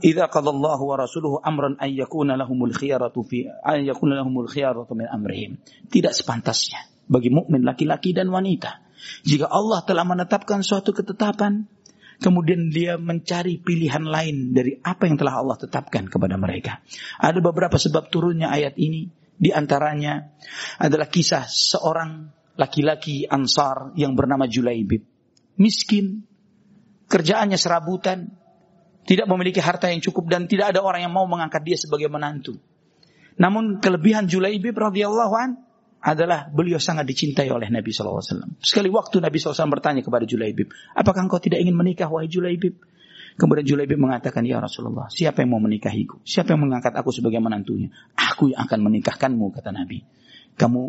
Idza 0.00 0.28
qadallahu 0.32 0.82
wa 0.84 0.96
rasuluhu 0.96 1.36
amran 1.44 1.76
ay 1.80 1.96
yakuna 1.96 2.36
lahumul 2.36 2.72
khiyaratu 2.72 3.20
fi 3.20 3.48
ay 3.48 3.84
yakuna 3.84 4.20
lahumul 4.20 4.48
khiyaratu 4.48 4.92
min 4.96 5.08
amrihim. 5.08 5.60
Tidak 5.88 6.12
sepantasnya 6.12 6.88
bagi 7.08 7.32
mukmin 7.32 7.64
laki-laki 7.64 8.12
dan 8.12 8.28
wanita 8.28 8.80
jika 9.24 9.48
Allah 9.48 9.84
telah 9.84 10.04
menetapkan 10.04 10.60
suatu 10.64 10.92
ketetapan, 10.92 11.68
kemudian 12.20 12.68
dia 12.68 13.00
mencari 13.00 13.58
pilihan 13.58 14.04
lain 14.04 14.52
dari 14.52 14.76
apa 14.80 15.08
yang 15.08 15.16
telah 15.16 15.40
Allah 15.40 15.56
tetapkan 15.56 16.06
kepada 16.06 16.36
mereka. 16.36 16.84
Ada 17.16 17.40
beberapa 17.40 17.80
sebab 17.80 18.12
turunnya 18.12 18.52
ayat 18.52 18.76
ini, 18.76 19.08
di 19.40 19.50
antaranya 19.50 20.36
adalah 20.76 21.08
kisah 21.08 21.48
seorang 21.48 22.28
laki-laki 22.60 23.24
Ansar 23.24 23.96
yang 23.96 24.12
bernama 24.12 24.44
Julaibib. 24.44 25.00
Miskin, 25.56 26.24
kerjaannya 27.08 27.56
serabutan, 27.56 28.36
tidak 29.08 29.24
memiliki 29.32 29.64
harta 29.64 29.88
yang 29.88 30.04
cukup 30.04 30.28
dan 30.28 30.44
tidak 30.44 30.76
ada 30.76 30.84
orang 30.84 31.08
yang 31.08 31.12
mau 31.16 31.24
mengangkat 31.24 31.64
dia 31.64 31.80
sebagai 31.80 32.12
menantu. 32.12 32.60
Namun 33.40 33.80
kelebihan 33.80 34.28
Julaibib 34.28 34.76
radhiyallahu 34.76 35.34
an 35.40 35.50
adalah 36.00 36.48
beliau 36.48 36.80
sangat 36.80 37.04
dicintai 37.04 37.52
oleh 37.52 37.68
Nabi 37.68 37.92
SAW. 37.92 38.56
Sekali 38.64 38.88
waktu 38.88 39.20
Nabi 39.20 39.36
SAW 39.36 39.68
bertanya 39.68 40.00
kepada 40.00 40.24
Julaibib, 40.24 40.72
apakah 40.96 41.28
engkau 41.28 41.36
tidak 41.36 41.60
ingin 41.60 41.76
menikah 41.76 42.08
wahai 42.08 42.28
Julaibib? 42.28 42.80
Kemudian 43.36 43.64
Julaibib 43.68 44.00
mengatakan, 44.00 44.44
ya 44.44 44.60
Rasulullah, 44.60 45.08
siapa 45.12 45.44
yang 45.44 45.56
mau 45.56 45.62
menikahiku? 45.62 46.20
Siapa 46.24 46.56
yang 46.56 46.68
mengangkat 46.68 46.92
aku 46.96 47.12
sebagai 47.12 47.40
menantunya? 47.40 47.92
Aku 48.16 48.52
yang 48.52 48.64
akan 48.64 48.78
menikahkanmu, 48.84 49.46
kata 49.52 49.72
Nabi. 49.72 50.04
Kamu, 50.56 50.82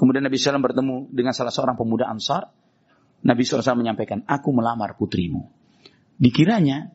kemudian 0.00 0.24
Nabi 0.24 0.36
SAW 0.36 0.60
bertemu 0.60 1.08
dengan 1.12 1.32
salah 1.32 1.52
seorang 1.52 1.76
pemuda 1.76 2.08
Ansar. 2.08 2.48
Nabi 3.24 3.40
SAW 3.44 3.80
menyampaikan, 3.80 4.20
aku 4.28 4.52
melamar 4.52 5.00
putrimu. 5.00 5.48
Dikiranya, 6.20 6.92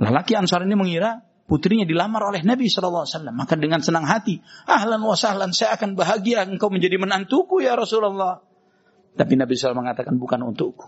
lelaki 0.00 0.36
Ansar 0.36 0.64
ini 0.64 0.72
mengira 0.72 1.20
putrinya 1.50 1.82
dilamar 1.82 2.30
oleh 2.30 2.46
Nabi 2.46 2.70
SAW. 2.70 3.34
Maka 3.34 3.58
dengan 3.58 3.82
senang 3.82 4.06
hati, 4.06 4.38
ahlan 4.70 5.02
wa 5.02 5.18
sahlan, 5.18 5.50
saya 5.50 5.74
akan 5.74 5.98
bahagia 5.98 6.46
engkau 6.46 6.70
menjadi 6.70 6.94
menantuku 6.94 7.66
ya 7.66 7.74
Rasulullah. 7.74 8.38
Tapi 9.18 9.34
Nabi 9.34 9.58
SAW 9.58 9.74
mengatakan 9.74 10.14
bukan 10.22 10.46
untukku. 10.46 10.86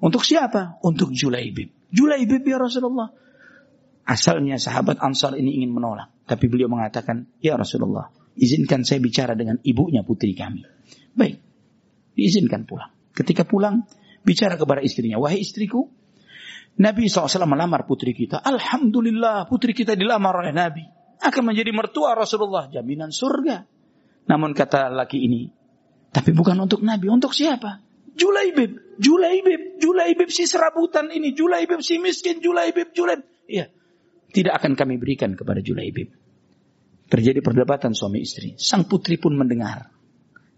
Untuk 0.00 0.24
siapa? 0.24 0.80
Untuk 0.80 1.12
Julaibib. 1.12 1.92
Julaibib 1.92 2.40
ya 2.40 2.56
Rasulullah. 2.56 3.12
Asalnya 4.08 4.56
sahabat 4.56 5.04
Ansar 5.04 5.36
ini 5.36 5.60
ingin 5.60 5.76
menolak. 5.76 6.08
Tapi 6.24 6.48
beliau 6.48 6.72
mengatakan, 6.72 7.28
ya 7.44 7.60
Rasulullah, 7.60 8.08
izinkan 8.40 8.88
saya 8.88 9.04
bicara 9.04 9.36
dengan 9.36 9.60
ibunya 9.60 10.00
putri 10.00 10.32
kami. 10.32 10.64
Baik, 11.12 11.36
diizinkan 12.16 12.64
pulang. 12.64 12.92
Ketika 13.12 13.44
pulang, 13.44 13.84
bicara 14.24 14.56
kepada 14.56 14.80
istrinya, 14.80 15.20
wahai 15.20 15.44
istriku, 15.44 15.92
Nabi 16.74 17.06
SAW 17.06 17.46
melamar 17.46 17.86
putri 17.86 18.10
kita. 18.10 18.42
Alhamdulillah 18.42 19.46
putri 19.46 19.70
kita 19.70 19.94
dilamar 19.94 20.42
oleh 20.42 20.50
Nabi. 20.50 20.82
Akan 21.22 21.46
menjadi 21.46 21.70
mertua 21.70 22.18
Rasulullah. 22.18 22.66
Jaminan 22.66 23.14
surga. 23.14 23.62
Namun 24.26 24.50
kata 24.52 24.90
laki 24.90 25.22
ini. 25.22 25.46
Tapi 26.10 26.34
bukan 26.34 26.58
untuk 26.58 26.82
Nabi. 26.82 27.06
Untuk 27.06 27.30
siapa? 27.30 27.78
Julaibib. 28.18 28.98
Julaibib. 28.98 29.78
Julaibib 29.78 30.28
si 30.34 30.50
serabutan 30.50 31.14
ini. 31.14 31.30
Julaibib 31.30 31.78
si 31.78 32.02
miskin. 32.02 32.42
Julaibib. 32.42 32.90
Julaibib. 32.90 33.26
Iya. 33.46 33.70
Tidak 34.34 34.50
akan 34.50 34.74
kami 34.74 34.98
berikan 34.98 35.38
kepada 35.38 35.62
Julaibib. 35.62 36.10
Terjadi 37.06 37.38
perdebatan 37.38 37.94
suami 37.94 38.18
istri. 38.18 38.58
Sang 38.58 38.90
putri 38.90 39.14
pun 39.14 39.38
mendengar. 39.38 39.93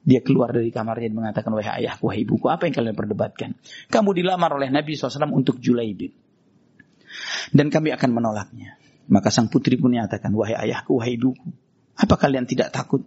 Dia 0.07 0.23
keluar 0.23 0.55
dari 0.55 0.71
kamarnya 0.71 1.11
dan 1.11 1.19
mengatakan, 1.19 1.51
wahai 1.51 1.83
ayahku, 1.83 2.07
wahai 2.07 2.23
ibuku, 2.23 2.47
apa 2.47 2.71
yang 2.71 2.75
kalian 2.79 2.95
perdebatkan? 2.95 3.59
Kamu 3.91 4.15
dilamar 4.15 4.55
oleh 4.55 4.71
Nabi 4.71 4.95
SAW 4.95 5.35
untuk 5.35 5.59
Julaibib. 5.59 6.15
Dan 7.51 7.75
kami 7.75 7.91
akan 7.91 8.11
menolaknya. 8.15 8.79
Maka 9.11 9.35
sang 9.35 9.51
putri 9.51 9.75
pun 9.75 9.91
menyatakan, 9.91 10.31
wahai 10.31 10.55
ayahku, 10.55 11.03
wahai 11.03 11.19
ibuku, 11.19 11.51
apa 11.99 12.15
kalian 12.15 12.47
tidak 12.47 12.71
takut 12.71 13.03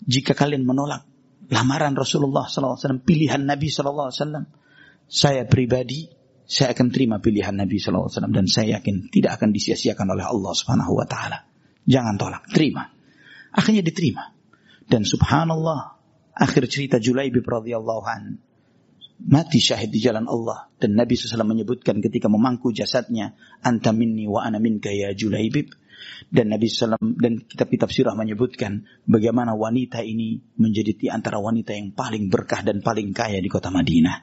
jika 0.00 0.32
kalian 0.32 0.64
menolak 0.64 1.04
lamaran 1.52 1.92
Rasulullah 1.92 2.48
SAW, 2.48 3.04
pilihan 3.04 3.44
Nabi 3.44 3.68
SAW? 3.68 4.08
Saya 5.08 5.44
pribadi, 5.44 6.08
saya 6.48 6.72
akan 6.72 6.88
terima 6.88 7.20
pilihan 7.20 7.52
Nabi 7.52 7.76
SAW 7.76 8.08
dan 8.32 8.48
saya 8.48 8.80
yakin 8.80 9.12
tidak 9.12 9.40
akan 9.40 9.52
disia-siakan 9.52 10.16
oleh 10.16 10.24
Allah 10.24 10.52
Subhanahu 10.56 10.96
Wa 10.96 11.04
Taala. 11.04 11.38
Jangan 11.88 12.16
tolak, 12.20 12.48
terima. 12.48 12.88
Akhirnya 13.52 13.80
diterima. 13.80 14.36
Dan 14.88 15.04
subhanallah, 15.04 15.97
Akhir 16.38 16.70
cerita 16.70 17.02
Julaibib 17.02 17.42
radhiyallahu 17.42 18.04
an 18.06 18.38
mati 19.26 19.58
syahid 19.58 19.90
di 19.90 19.98
jalan 19.98 20.30
Allah 20.30 20.70
dan 20.78 20.94
Nabi 20.94 21.18
SAW 21.18 21.42
menyebutkan 21.42 21.98
ketika 21.98 22.30
memangku 22.30 22.70
jasadnya 22.70 23.34
anta 23.66 23.90
minni 23.90 24.30
wa 24.30 24.46
ana 24.46 24.62
minka 24.62 24.94
ya 24.94 25.10
Julaibib 25.10 25.74
dan 26.30 26.54
Nabi 26.54 26.70
SAW 26.70 27.18
dan 27.18 27.42
kitab-kitab 27.42 27.90
sirah 27.90 28.14
menyebutkan 28.14 28.86
bagaimana 29.10 29.58
wanita 29.58 30.06
ini 30.06 30.38
menjadi 30.54 30.94
di 30.94 31.06
antara 31.10 31.42
wanita 31.42 31.74
yang 31.74 31.90
paling 31.90 32.30
berkah 32.30 32.62
dan 32.62 32.78
paling 32.86 33.10
kaya 33.10 33.42
di 33.42 33.50
kota 33.50 33.74
Madinah. 33.74 34.22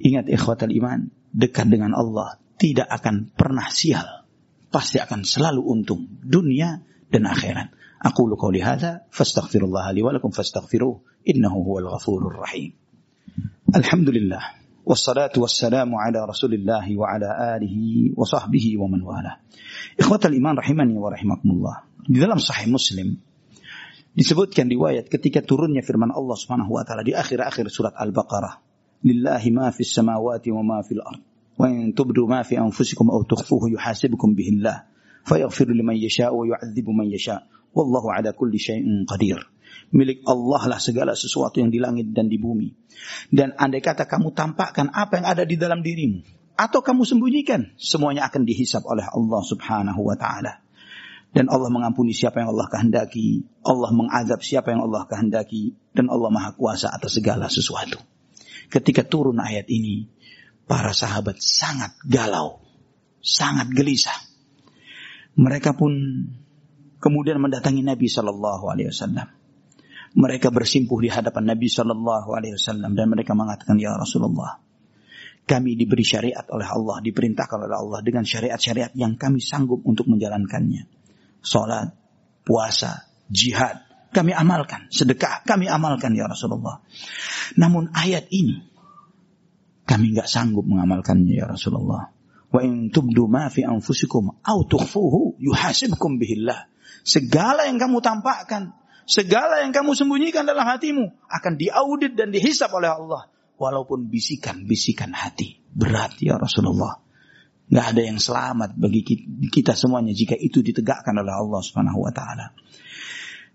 Ingat 0.00 0.28
ikhwatal 0.28 0.72
iman, 0.72 1.12
dekat 1.32 1.68
dengan 1.68 1.92
Allah 1.92 2.40
tidak 2.56 2.88
akan 2.88 3.32
pernah 3.36 3.68
sial. 3.68 4.24
pasti 4.66 5.00
akan 5.00 5.24
selalu 5.24 5.62
untung 5.62 6.04
dunia 6.20 6.84
dan 7.08 7.24
akhirat. 7.24 7.72
Aku 8.02 8.28
lu 8.28 8.36
qauli 8.36 8.60
hadza 8.60 9.08
fastaghfirullah 9.08 9.88
li 9.96 10.04
huwal 11.26 11.90
ghafurur 11.90 12.38
rahim. 12.38 12.72
Alhamdulillah 13.74 14.62
wassalatu 14.86 15.42
wassalamu 15.42 15.98
ala 15.98 16.22
Rasulillah 16.22 16.86
wa 16.94 17.10
ala 17.10 17.58
alihi 17.58 18.14
wa 18.14 18.22
sahbihi 18.22 18.78
wa 18.78 18.86
man 18.86 19.02
wala. 19.02 19.42
Ikhwatal 19.98 20.30
iman 20.38 20.54
rahimani 20.54 20.94
wa 20.94 21.10
rahimakumullah. 21.10 21.90
Di 22.06 22.22
dalam 22.22 22.38
sahih 22.38 22.70
Muslim 22.70 23.18
disebutkan 24.14 24.70
riwayat 24.70 25.10
ketika 25.10 25.42
turunnya 25.42 25.82
firman 25.82 26.14
Allah 26.14 26.38
Subhanahu 26.38 26.78
wa 26.78 26.86
taala 26.86 27.02
di 27.02 27.10
akhir-akhir 27.10 27.66
surat 27.74 27.98
Al-Baqarah. 27.98 28.62
Lillahi 29.02 29.50
ma 29.50 29.74
fis 29.74 29.90
samawati 29.90 30.54
wa 30.54 30.62
ma 30.62 30.78
fil 30.86 31.02
ard. 31.02 31.26
Wa 31.58 31.66
in 31.66 31.90
tubdu 31.90 32.22
ma 32.30 32.46
fi 32.46 32.54
anfusikum 32.54 33.10
aw 33.10 33.26
tukhfuhu 33.26 33.74
yuhasibukum 33.74 34.38
bihi 34.38 34.62
Allah. 34.62 34.86
Fayaghfiru 35.26 35.74
liman 35.74 35.98
yasha 35.98 36.30
wa 36.30 36.46
yu'adzibu 36.46 36.94
man 36.94 37.10
yasha. 37.10 37.42
Wallahu 37.74 38.14
ala 38.14 38.30
kulli 38.30 38.62
syai'in 38.62 39.02
qadir. 39.10 39.42
Milik 39.94 40.26
Allah 40.26 40.76
lah 40.76 40.80
segala 40.82 41.14
sesuatu 41.14 41.62
yang 41.62 41.70
di 41.70 41.78
langit 41.78 42.10
dan 42.10 42.26
di 42.26 42.36
bumi. 42.36 42.74
Dan 43.30 43.54
andai 43.54 43.80
kata 43.80 44.10
kamu 44.10 44.34
tampakkan 44.34 44.90
apa 44.90 45.22
yang 45.22 45.26
ada 45.30 45.42
di 45.46 45.54
dalam 45.54 45.80
dirimu. 45.80 46.24
Atau 46.56 46.80
kamu 46.80 47.04
sembunyikan. 47.04 47.76
Semuanya 47.76 48.26
akan 48.32 48.42
dihisap 48.48 48.82
oleh 48.88 49.04
Allah 49.04 49.42
subhanahu 49.44 50.00
wa 50.00 50.16
ta'ala. 50.16 50.64
Dan 51.36 51.52
Allah 51.52 51.68
mengampuni 51.68 52.16
siapa 52.16 52.40
yang 52.40 52.56
Allah 52.56 52.64
kehendaki. 52.72 53.44
Allah 53.60 53.92
mengazab 53.92 54.40
siapa 54.40 54.72
yang 54.72 54.88
Allah 54.88 55.04
kehendaki. 55.04 55.76
Dan 55.92 56.08
Allah 56.08 56.32
maha 56.32 56.56
kuasa 56.56 56.88
atas 56.88 57.20
segala 57.20 57.52
sesuatu. 57.52 58.00
Ketika 58.72 59.04
turun 59.04 59.36
ayat 59.36 59.68
ini. 59.68 60.08
Para 60.66 60.96
sahabat 60.96 61.38
sangat 61.38 61.94
galau. 62.08 62.64
Sangat 63.20 63.70
gelisah. 63.70 64.16
Mereka 65.36 65.76
pun 65.76 65.92
kemudian 66.96 67.36
mendatangi 67.36 67.84
Nabi 67.84 68.08
Shallallahu 68.08 68.64
Alaihi 68.72 68.88
Wasallam. 68.88 69.35
Mereka 70.16 70.48
bersimpuh 70.48 70.96
di 71.04 71.12
hadapan 71.12 71.52
Nabi 71.52 71.68
Shallallahu 71.68 72.32
Alaihi 72.32 72.56
Wasallam 72.56 72.96
dan 72.96 73.12
mereka 73.12 73.36
mengatakan 73.36 73.76
ya 73.76 73.92
Rasulullah, 74.00 74.56
kami 75.46 75.76
diberi 75.76 76.02
syariat 76.02 76.42
oleh 76.50 76.66
Allah, 76.66 77.04
diperintahkan 77.04 77.68
oleh 77.68 77.76
Allah 77.76 78.00
dengan 78.02 78.24
syariat-syariat 78.26 78.96
yang 78.96 79.14
kami 79.14 79.38
sanggup 79.38 79.84
untuk 79.84 80.08
menjalankannya. 80.08 80.88
Salat, 81.44 81.94
puasa, 82.42 83.06
jihad, 83.30 83.86
kami 84.10 84.32
amalkan, 84.32 84.88
sedekah, 84.88 85.44
kami 85.44 85.68
amalkan 85.68 86.16
ya 86.16 86.26
Rasulullah. 86.26 86.80
Namun 87.60 87.92
ayat 87.92 88.26
ini 88.32 88.64
kami 89.86 90.16
nggak 90.16 90.26
sanggup 90.26 90.66
mengamalkannya 90.66 91.36
ya 91.36 91.46
Rasulullah. 91.46 92.10
Wa 92.50 92.60
in 92.64 92.90
tubdu 92.90 93.28
ma 93.30 93.52
fi 93.52 93.62
anfusikum 93.62 94.42
au 94.42 94.58
tukhfuhu 94.66 95.38
yuhasibkum 95.38 96.18
bihillah. 96.18 96.66
Segala 97.06 97.70
yang 97.70 97.78
kamu 97.78 98.02
tampakkan, 98.02 98.74
segala 99.06 99.62
yang 99.62 99.72
kamu 99.72 99.94
sembunyikan 99.94 100.44
dalam 100.44 100.66
hatimu 100.66 101.06
akan 101.30 101.52
diaudit 101.54 102.18
dan 102.18 102.34
dihisap 102.34 102.68
oleh 102.74 102.90
Allah. 102.90 103.30
Walaupun 103.56 104.12
bisikan-bisikan 104.12 105.16
hati. 105.16 105.64
Berat 105.72 106.20
ya 106.20 106.36
Rasulullah. 106.36 107.00
Gak 107.66 107.86
ada 107.96 108.02
yang 108.04 108.20
selamat 108.20 108.76
bagi 108.76 109.00
kita 109.48 109.72
semuanya 109.72 110.12
jika 110.12 110.36
itu 110.36 110.60
ditegakkan 110.60 111.16
oleh 111.16 111.32
Allah 111.32 111.60
Subhanahu 111.64 112.04
wa 112.04 112.12
taala. 112.12 112.52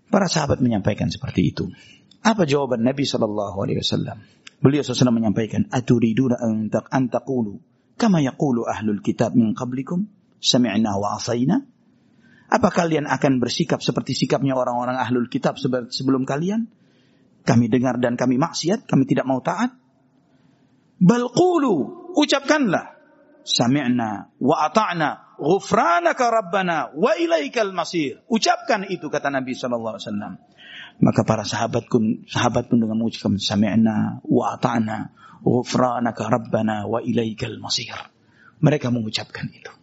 Para 0.10 0.26
sahabat 0.26 0.58
menyampaikan 0.60 1.08
seperti 1.08 1.54
itu. 1.54 1.70
Apa 2.26 2.50
jawaban 2.50 2.82
Nabi 2.82 3.06
Shallallahu 3.06 3.56
alaihi 3.62 3.80
wasallam? 3.80 4.20
Beliau 4.62 4.86
SAW 4.86 5.10
menyampaikan, 5.10 5.66
"Aturiduna 5.74 6.38
an 6.38 7.04
taqulu 7.10 7.58
kama 7.98 8.22
yaqulu 8.22 8.70
ahlul 8.70 9.02
kitab 9.02 9.34
min 9.34 9.58
qablikum 9.58 10.06
sami'na 10.38 11.02
wa 11.02 11.18
asayna?" 11.18 11.66
Apa 12.52 12.68
kalian 12.68 13.08
akan 13.08 13.40
bersikap 13.40 13.80
seperti 13.80 14.12
sikapnya 14.12 14.60
orang-orang 14.60 15.00
ahlul 15.00 15.32
kitab 15.32 15.56
sebelum 15.56 16.28
kalian? 16.28 16.68
Kami 17.48 17.72
dengar 17.72 17.96
dan 18.04 18.20
kami 18.20 18.36
maksiat, 18.36 18.92
kami 18.92 19.08
tidak 19.08 19.24
mau 19.24 19.40
taat. 19.40 19.72
Balqulu, 21.00 22.12
ucapkanlah. 22.12 23.00
Sami'na 23.42 24.38
wa 24.38 24.56
ata'na 24.68 25.40
ghufranaka 25.40 26.30
rabbana 26.30 26.94
wa 26.94 27.16
ilaikal 27.18 27.74
masir. 27.74 28.22
Ucapkan 28.30 28.86
itu 28.86 29.10
kata 29.10 29.34
Nabi 29.34 29.58
wasallam. 29.58 30.38
Maka 31.02 31.26
para 31.26 31.42
sahabat 31.42 31.90
pun 31.90 32.28
sahabat 32.30 32.70
pun 32.70 32.84
dengan 32.84 33.02
mengucapkan 33.02 33.42
sami'na 33.42 34.22
wa 34.28 34.54
ata'na 34.54 35.10
ghufranaka 35.42 36.30
rabbana 36.30 36.86
wa 36.86 37.02
ilaikal 37.02 37.58
masir. 37.58 37.98
Mereka 38.62 38.94
mengucapkan 38.94 39.50
itu 39.50 39.81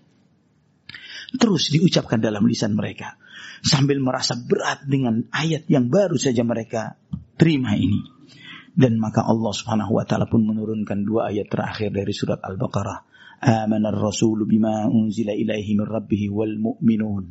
terus 1.37 1.69
diucapkan 1.69 2.23
dalam 2.23 2.49
lisan 2.49 2.73
mereka 2.73 3.21
sambil 3.63 3.99
merasa 3.99 4.39
berat 4.39 4.87
dengan 4.87 5.27
ayat 5.35 5.67
yang 5.69 5.91
baru 5.91 6.17
saja 6.17 6.47
mereka 6.47 6.97
terima 7.39 7.75
ini. 7.75 8.03
Dan 8.79 9.03
maka 9.03 9.27
Allah 9.27 9.51
Subhanahu 9.51 9.99
wa 9.99 10.07
taala 10.07 10.31
pun 10.31 10.47
menurunkan 10.47 11.03
dua 11.03 11.35
ayat 11.35 11.51
terakhir 11.51 11.91
dari 11.91 12.15
surat 12.15 12.39
Al-Baqarah. 12.39 12.99
Amana 13.43 13.91
ar-rasulu 13.91 14.47
bima 14.47 14.87
unzila 14.87 15.35
ilaihi 15.35 15.75
min 15.75 15.87
rabbih 15.87 16.31
wal 16.31 16.55
mu'minun. 16.55 17.25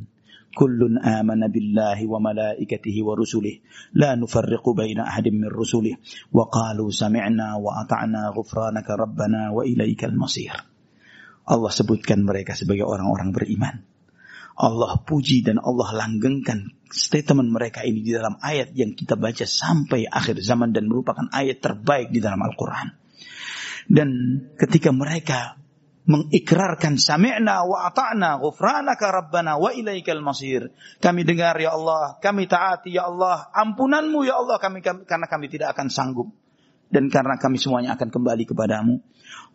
Kullun 0.51 0.99
amana 0.99 1.47
billahi 1.47 2.03
wa 2.03 2.19
malaikatihi 2.19 2.99
wa 2.99 3.15
rusulih. 3.15 3.63
La 3.95 4.19
nufarriqu 4.19 4.75
baina 4.75 5.07
ahadin 5.07 5.39
min 5.39 5.47
rusulih. 5.47 5.95
Wa 6.35 6.51
qalu 6.51 6.91
sami'na 6.91 7.55
wa 7.63 7.79
ata'na 7.79 8.35
ghufranaka 8.35 8.99
rabbana 8.99 9.55
wa 9.55 9.63
ilaikal 9.63 10.15
masir. 10.19 10.51
Allah 11.47 11.71
sebutkan 11.71 12.27
mereka 12.27 12.59
sebagai 12.59 12.83
orang-orang 12.83 13.31
beriman. 13.31 13.75
Allah 14.57 14.99
puji 14.99 15.45
dan 15.45 15.61
Allah 15.61 15.93
langgengkan 15.95 16.75
statement 16.89 17.53
mereka 17.53 17.85
ini 17.85 18.01
di 18.01 18.11
dalam 18.11 18.41
ayat 18.41 18.73
yang 18.73 18.97
kita 18.97 19.13
baca 19.13 19.45
sampai 19.45 20.09
akhir 20.09 20.41
zaman 20.41 20.73
dan 20.73 20.89
merupakan 20.89 21.29
ayat 21.29 21.61
terbaik 21.61 22.09
di 22.09 22.19
dalam 22.19 22.41
Al-Quran. 22.41 22.89
Dan 23.87 24.09
ketika 24.57 24.91
mereka 24.91 25.55
mengikrarkan 26.09 26.97
sami'na 26.97 27.63
wa 27.63 27.85
ata'na 27.91 28.41
ghufranaka 28.41 29.07
rabbana 29.11 29.59
wa 29.59 29.71
ilaikal 29.71 30.23
masir. 30.25 30.73
Kami 31.03 31.21
dengar 31.27 31.59
ya 31.59 31.75
Allah, 31.75 32.17
kami 32.17 32.47
taati 32.47 32.95
ya 32.95 33.07
Allah, 33.11 33.51
ampunanmu 33.53 34.23
ya 34.23 34.39
Allah 34.39 34.57
kami, 34.57 34.79
kami 34.79 35.03
karena 35.03 35.27
kami 35.29 35.45
tidak 35.51 35.75
akan 35.75 35.87
sanggup 35.91 36.31
dan 36.87 37.11
karena 37.11 37.35
kami 37.35 37.59
semuanya 37.59 37.99
akan 37.99 38.09
kembali 38.09 38.43
kepadamu. 38.47 38.99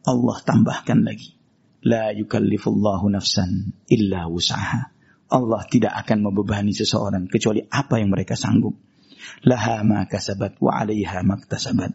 Allah 0.05 0.37
tambahkan 0.45 1.01
lagi 1.03 1.42
La 1.83 2.15
yukallifullahu 2.15 3.11
nafsan 3.11 3.75
illa 3.91 4.31
wus'aha. 4.31 4.95
Allah 5.33 5.63
tidak 5.67 5.97
akan 6.07 6.31
membebani 6.31 6.71
seseorang 6.71 7.27
kecuali 7.27 7.65
apa 7.67 7.99
yang 7.99 8.13
mereka 8.13 8.39
sanggup. 8.39 8.79
Laha 9.43 9.83
ma 9.83 10.07
kasabat 10.07 10.63
wa 10.63 10.79
'alaiha 10.79 11.27
maktasabat. 11.27 11.91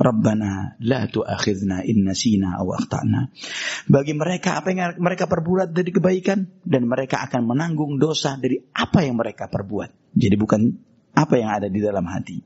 Rabbana 0.00 0.80
la 0.80 1.04
tu'akhidna 1.04 1.84
in 1.84 2.08
nasina 2.08 2.56
aw 2.56 2.72
akhtana. 2.72 3.28
Bagi 3.84 4.16
mereka 4.16 4.64
apa 4.64 4.72
yang 4.72 4.96
mereka 4.96 5.28
perbuat 5.28 5.76
dari 5.76 5.90
kebaikan 5.92 6.64
dan 6.64 6.88
mereka 6.88 7.20
akan 7.28 7.44
menanggung 7.44 8.00
dosa 8.00 8.40
dari 8.40 8.56
apa 8.72 9.04
yang 9.04 9.20
mereka 9.20 9.52
perbuat. 9.52 10.16
Jadi 10.16 10.36
bukan 10.40 10.60
apa 11.12 11.34
yang 11.36 11.50
ada 11.52 11.68
di 11.68 11.84
dalam 11.84 12.06
hati. 12.08 12.40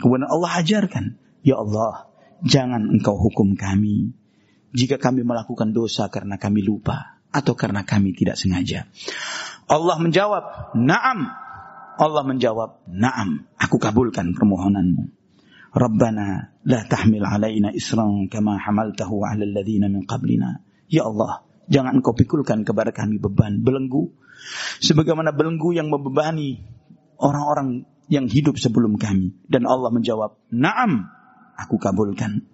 Kemudian 0.00 0.30
Allah 0.30 0.52
ajarkan, 0.62 1.04
ya 1.44 1.60
Allah, 1.60 2.08
jangan 2.40 2.88
engkau 2.88 3.18
hukum 3.18 3.58
kami 3.58 4.21
jika 4.72 4.96
kami 4.96 5.22
melakukan 5.22 5.70
dosa 5.76 6.08
karena 6.08 6.40
kami 6.40 6.64
lupa 6.64 7.20
atau 7.32 7.56
karena 7.56 7.84
kami 7.84 8.12
tidak 8.12 8.36
sengaja. 8.36 8.88
Allah 9.68 9.96
menjawab, 10.00 10.76
"Na'am." 10.76 11.20
Allah 11.96 12.22
menjawab, 12.24 12.88
"Na'am, 12.88 13.48
aku 13.56 13.76
kabulkan 13.80 14.36
permohonanmu." 14.36 15.04
Rabbana 15.72 16.52
la 16.68 16.80
tahmil 16.84 17.24
alaina 17.24 17.72
isran 17.72 18.28
kama 18.28 18.60
hamaltahu 18.60 19.24
'ala 19.24 19.44
alladhina 19.48 19.88
min 19.88 20.04
qablina. 20.04 20.60
Ya 20.92 21.08
Allah, 21.08 21.48
jangan 21.72 22.00
engkau 22.00 22.12
pikulkan 22.12 22.68
kepada 22.68 22.92
kami 22.92 23.16
beban 23.16 23.64
belenggu 23.64 24.12
sebagaimana 24.84 25.32
belenggu 25.32 25.72
yang 25.72 25.88
membebani 25.88 26.60
orang-orang 27.16 27.88
yang 28.12 28.28
hidup 28.28 28.60
sebelum 28.60 29.00
kami. 29.00 29.32
Dan 29.48 29.64
Allah 29.64 29.88
menjawab, 29.88 30.36
"Na'am, 30.52 31.08
aku 31.56 31.80
kabulkan." 31.80 32.51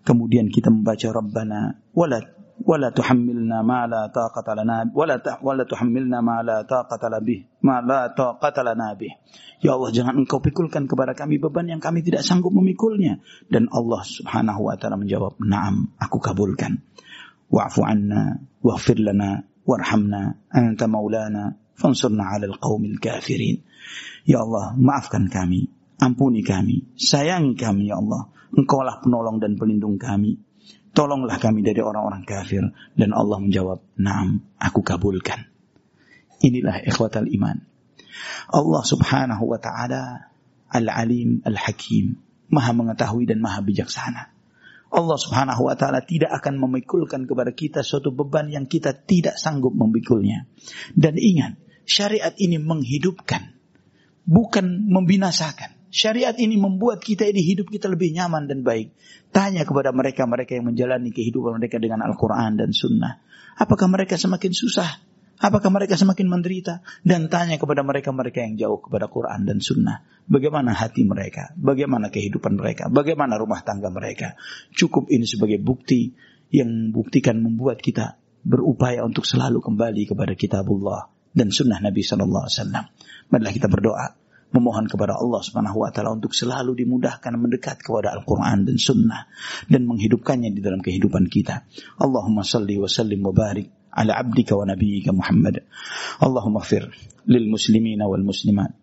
Kemudian 0.00 0.48
kita 0.48 0.72
membaca 0.72 1.08
Rabbana 1.12 1.76
wala 1.92 2.18
wala 2.60 2.92
tuhammilna 2.92 3.64
ma 3.64 3.88
la 3.88 4.08
taqata 4.12 4.52
lana 4.52 4.84
wala 4.92 5.16
ta, 5.20 5.40
wala 5.40 5.64
tuhammilna 5.64 6.20
ma 6.20 6.44
la 6.44 6.64
taqata 6.64 7.20
bih 7.20 7.48
ma 7.64 7.80
la 7.80 8.12
taqata 8.12 8.60
lana. 8.64 8.96
Ya 9.60 9.76
Allah 9.76 9.92
jangan 9.92 10.24
engkau 10.24 10.40
pikulkan 10.40 10.88
kepada 10.88 11.12
kami 11.12 11.36
beban 11.36 11.68
yang 11.68 11.80
kami 11.84 12.00
tidak 12.00 12.24
sanggup 12.24 12.52
memikulnya. 12.52 13.20
Dan 13.48 13.68
Allah 13.68 14.00
Subhanahu 14.04 14.72
wa 14.72 14.74
taala 14.80 14.96
menjawab, 14.96 15.36
"Na'am, 15.40 15.96
aku 16.00 16.16
kabulkan." 16.16 16.80
Wa'fu 17.50 17.84
anna 17.84 18.40
waghfir 18.64 19.02
lana 19.04 19.44
warhamna 19.68 20.38
anta 20.48 20.88
maulana 20.88 21.60
fansurna 21.76 22.32
'alal 22.32 22.56
qaumil 22.56 22.96
kafirin. 22.96 23.60
Ya 24.24 24.40
Allah, 24.40 24.72
maafkan 24.80 25.28
kami, 25.28 25.68
ampuni 26.00 26.40
kami, 26.40 26.96
sayangi 26.96 27.54
kami 27.54 27.92
ya 27.92 28.00
Allah 28.00 28.32
Engkaulah 28.50 28.98
penolong 28.98 29.38
dan 29.38 29.54
pelindung 29.54 29.94
kami. 29.94 30.42
Tolonglah 30.90 31.38
kami 31.38 31.62
dari 31.62 31.78
orang-orang 31.78 32.26
kafir. 32.26 32.66
Dan 32.98 33.14
Allah 33.14 33.38
menjawab, 33.38 33.78
Naam, 34.02 34.42
aku 34.58 34.82
kabulkan. 34.82 35.46
Inilah 36.42 36.82
ikhwatal 36.82 37.30
iman. 37.30 37.62
Allah 38.50 38.82
subhanahu 38.82 39.44
wa 39.46 39.58
ta'ala 39.62 40.34
al-alim 40.66 41.46
al-hakim. 41.46 42.18
Maha 42.50 42.74
mengetahui 42.74 43.30
dan 43.30 43.38
maha 43.38 43.62
bijaksana. 43.62 44.34
Allah 44.90 45.18
subhanahu 45.22 45.70
wa 45.70 45.78
ta'ala 45.78 46.02
tidak 46.02 46.34
akan 46.42 46.58
memikulkan 46.58 47.30
kepada 47.30 47.54
kita 47.54 47.86
suatu 47.86 48.10
beban 48.10 48.50
yang 48.50 48.66
kita 48.66 48.90
tidak 48.90 49.38
sanggup 49.38 49.70
memikulnya. 49.70 50.50
Dan 50.90 51.14
ingat, 51.14 51.54
syariat 51.86 52.34
ini 52.34 52.58
menghidupkan. 52.58 53.54
Bukan 54.26 54.90
membinasakan. 54.90 55.79
Syariat 55.90 56.38
ini 56.38 56.54
membuat 56.54 57.02
kita 57.02 57.26
ini 57.26 57.42
hidup 57.42 57.66
kita 57.66 57.90
lebih 57.90 58.14
nyaman 58.14 58.46
dan 58.46 58.62
baik. 58.62 58.94
Tanya 59.34 59.66
kepada 59.66 59.90
mereka-mereka 59.90 60.54
yang 60.54 60.70
menjalani 60.70 61.10
kehidupan 61.10 61.58
mereka 61.58 61.82
dengan 61.82 62.06
Al-Quran 62.06 62.54
dan 62.54 62.70
Sunnah. 62.70 63.18
Apakah 63.58 63.90
mereka 63.90 64.14
semakin 64.14 64.54
susah? 64.54 65.02
Apakah 65.40 65.72
mereka 65.72 65.96
semakin 65.96 66.28
menderita? 66.30 66.84
Dan 67.02 67.26
tanya 67.32 67.56
kepada 67.58 67.80
mereka-mereka 67.82 68.44
yang 68.44 68.54
jauh 68.60 68.78
kepada 68.78 69.08
Quran 69.10 69.48
dan 69.48 69.58
Sunnah. 69.58 70.04
Bagaimana 70.28 70.76
hati 70.76 71.02
mereka? 71.02 71.56
Bagaimana 71.56 72.12
kehidupan 72.12 72.60
mereka? 72.60 72.86
Bagaimana 72.92 73.40
rumah 73.40 73.64
tangga 73.64 73.88
mereka? 73.88 74.36
Cukup 74.76 75.08
ini 75.08 75.24
sebagai 75.24 75.58
bukti 75.58 76.12
yang 76.52 76.92
buktikan 76.92 77.40
membuat 77.40 77.80
kita 77.80 78.20
berupaya 78.44 79.00
untuk 79.00 79.24
selalu 79.24 79.64
kembali 79.64 80.12
kepada 80.12 80.36
kitabullah 80.36 81.08
dan 81.32 81.48
sunnah 81.48 81.80
Nabi 81.80 82.04
Sallallahu 82.04 82.44
Alaihi 82.44 82.56
Wasallam. 82.60 82.84
Marilah 83.32 83.52
kita 83.56 83.68
berdoa 83.72 84.19
memohon 84.50 84.90
kepada 84.90 85.18
Allah 85.18 85.40
Subhanahu 85.42 85.86
wa 85.86 85.90
taala 85.94 86.14
untuk 86.14 86.34
selalu 86.34 86.74
dimudahkan 86.74 87.34
mendekat 87.38 87.82
kepada 87.82 88.14
Al-Qur'an 88.14 88.66
dan 88.66 88.76
sunnah 88.76 89.30
dan 89.70 89.86
menghidupkannya 89.86 90.50
di 90.54 90.60
dalam 90.62 90.82
kehidupan 90.82 91.30
kita. 91.30 91.66
Allahumma 91.98 92.42
salli 92.42 92.78
wa 92.78 92.90
sallim 92.90 93.22
wa 93.22 93.30
barik 93.34 93.70
ala 93.94 94.18
abdika 94.18 94.58
wa 94.58 94.66
nabiyyika 94.66 95.14
Muhammad. 95.14 95.66
Allahumma 96.18 96.62
ighfir 96.62 96.90
lil 97.26 97.46
muslimina 97.50 98.06
wal 98.10 98.22
muslimat 98.22 98.74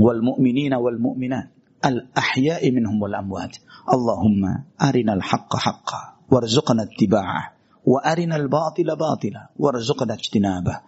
wal 0.00 0.20
mu'minina 0.20 0.80
wal 0.80 0.98
mu'minat 0.98 1.54
al 1.84 2.08
ahya'i 2.16 2.72
minhum 2.72 2.96
wal 2.96 3.12
amwat. 3.12 3.60
Allahumma 3.84 4.68
arinal 4.80 5.20
haqqa 5.20 5.58
haqqa 5.60 6.00
warzuqna 6.32 6.88
ittiba'ah 6.88 7.53
وأرنا 7.84 8.36
الباطل 8.36 8.96
باطلا 8.96 9.50
وارزقنا 9.56 10.14
اجتنابه. 10.14 10.80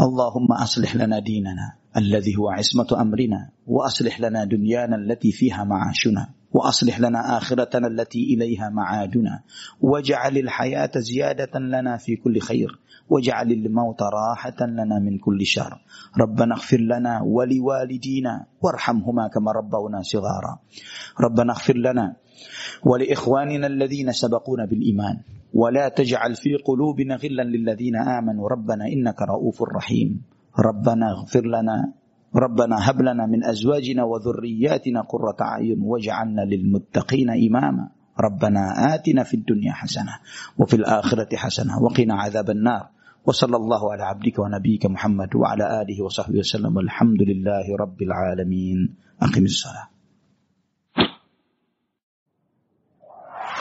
اللهم 0.00 0.52
أصلح 0.52 0.96
لنا 0.96 1.18
ديننا 1.18 1.76
الذي 1.96 2.36
هو 2.36 2.48
عصمة 2.50 3.00
أمرنا 3.00 3.50
وأصلح 3.66 4.20
لنا 4.20 4.44
دنيانا 4.44 4.96
التي 4.96 5.32
فيها 5.32 5.64
معاشنا 5.64 6.28
وأصلح 6.52 7.00
لنا 7.00 7.36
آخرتنا 7.36 7.86
التي 7.86 8.34
إليها 8.34 8.68
معادنا. 8.68 9.42
واجعل 9.80 10.38
الحياة 10.38 10.90
زيادة 10.96 11.60
لنا 11.60 11.96
في 11.96 12.16
كل 12.16 12.40
خير 12.40 12.80
واجعل 13.08 13.52
الموت 13.52 14.02
راحة 14.02 14.66
لنا 14.66 14.98
من 14.98 15.18
كل 15.18 15.46
شر. 15.46 15.80
ربنا 16.20 16.54
اغفر 16.54 16.80
لنا 16.80 17.22
ولوالدينا 17.22 18.46
وارحمهما 18.62 19.28
كما 19.28 19.52
ربونا 19.52 20.02
صغارا. 20.02 20.58
ربنا 21.20 21.52
اغفر 21.52 21.76
لنا 21.76 22.16
ولإخواننا 22.84 23.66
الذين 23.66 24.12
سبقونا 24.12 24.64
بالإيمان. 24.64 25.16
ولا 25.54 25.88
تجعل 25.88 26.34
في 26.34 26.54
قلوبنا 26.54 27.16
غلا 27.16 27.42
للذين 27.42 27.96
آمنوا. 27.96 28.48
ربنا 28.48 28.86
إنك 28.86 29.22
رؤوف 29.22 29.62
رحيم. 29.62 30.22
ربنا 30.58 31.10
اغفر 31.10 31.46
لنا. 31.46 31.92
ربنا 32.36 32.90
هب 32.90 33.02
لنا 33.02 33.26
من 33.26 33.44
أزواجنا 33.44 34.04
وذرياتنا 34.04 35.00
قرة 35.00 35.36
أعين 35.40 35.82
واجعلنا 35.82 36.40
للمتقين 36.40 37.30
إماما. 37.30 37.88
ربنا 38.20 38.94
آتنا 38.94 39.22
في 39.22 39.34
الدنيا 39.34 39.72
حسنة 39.72 40.12
وفي 40.58 40.76
الآخرة 40.76 41.36
حسنة 41.36 41.82
وقنا 41.82 42.14
عذاب 42.14 42.50
النار. 42.50 42.88
وصلى 43.26 43.56
الله 43.56 43.92
على 43.92 44.02
عبدك 44.02 44.38
ونبيك 44.38 44.86
محمد 44.86 45.36
وعلى 45.36 45.82
آله 45.82 46.04
وصحبه 46.04 46.38
وسلم. 46.38 46.76
والحمد 46.76 47.22
لله 47.22 47.76
رب 47.80 48.02
العالمين. 48.02 48.94
أقم 49.22 49.44
الصلاة. 49.44 49.89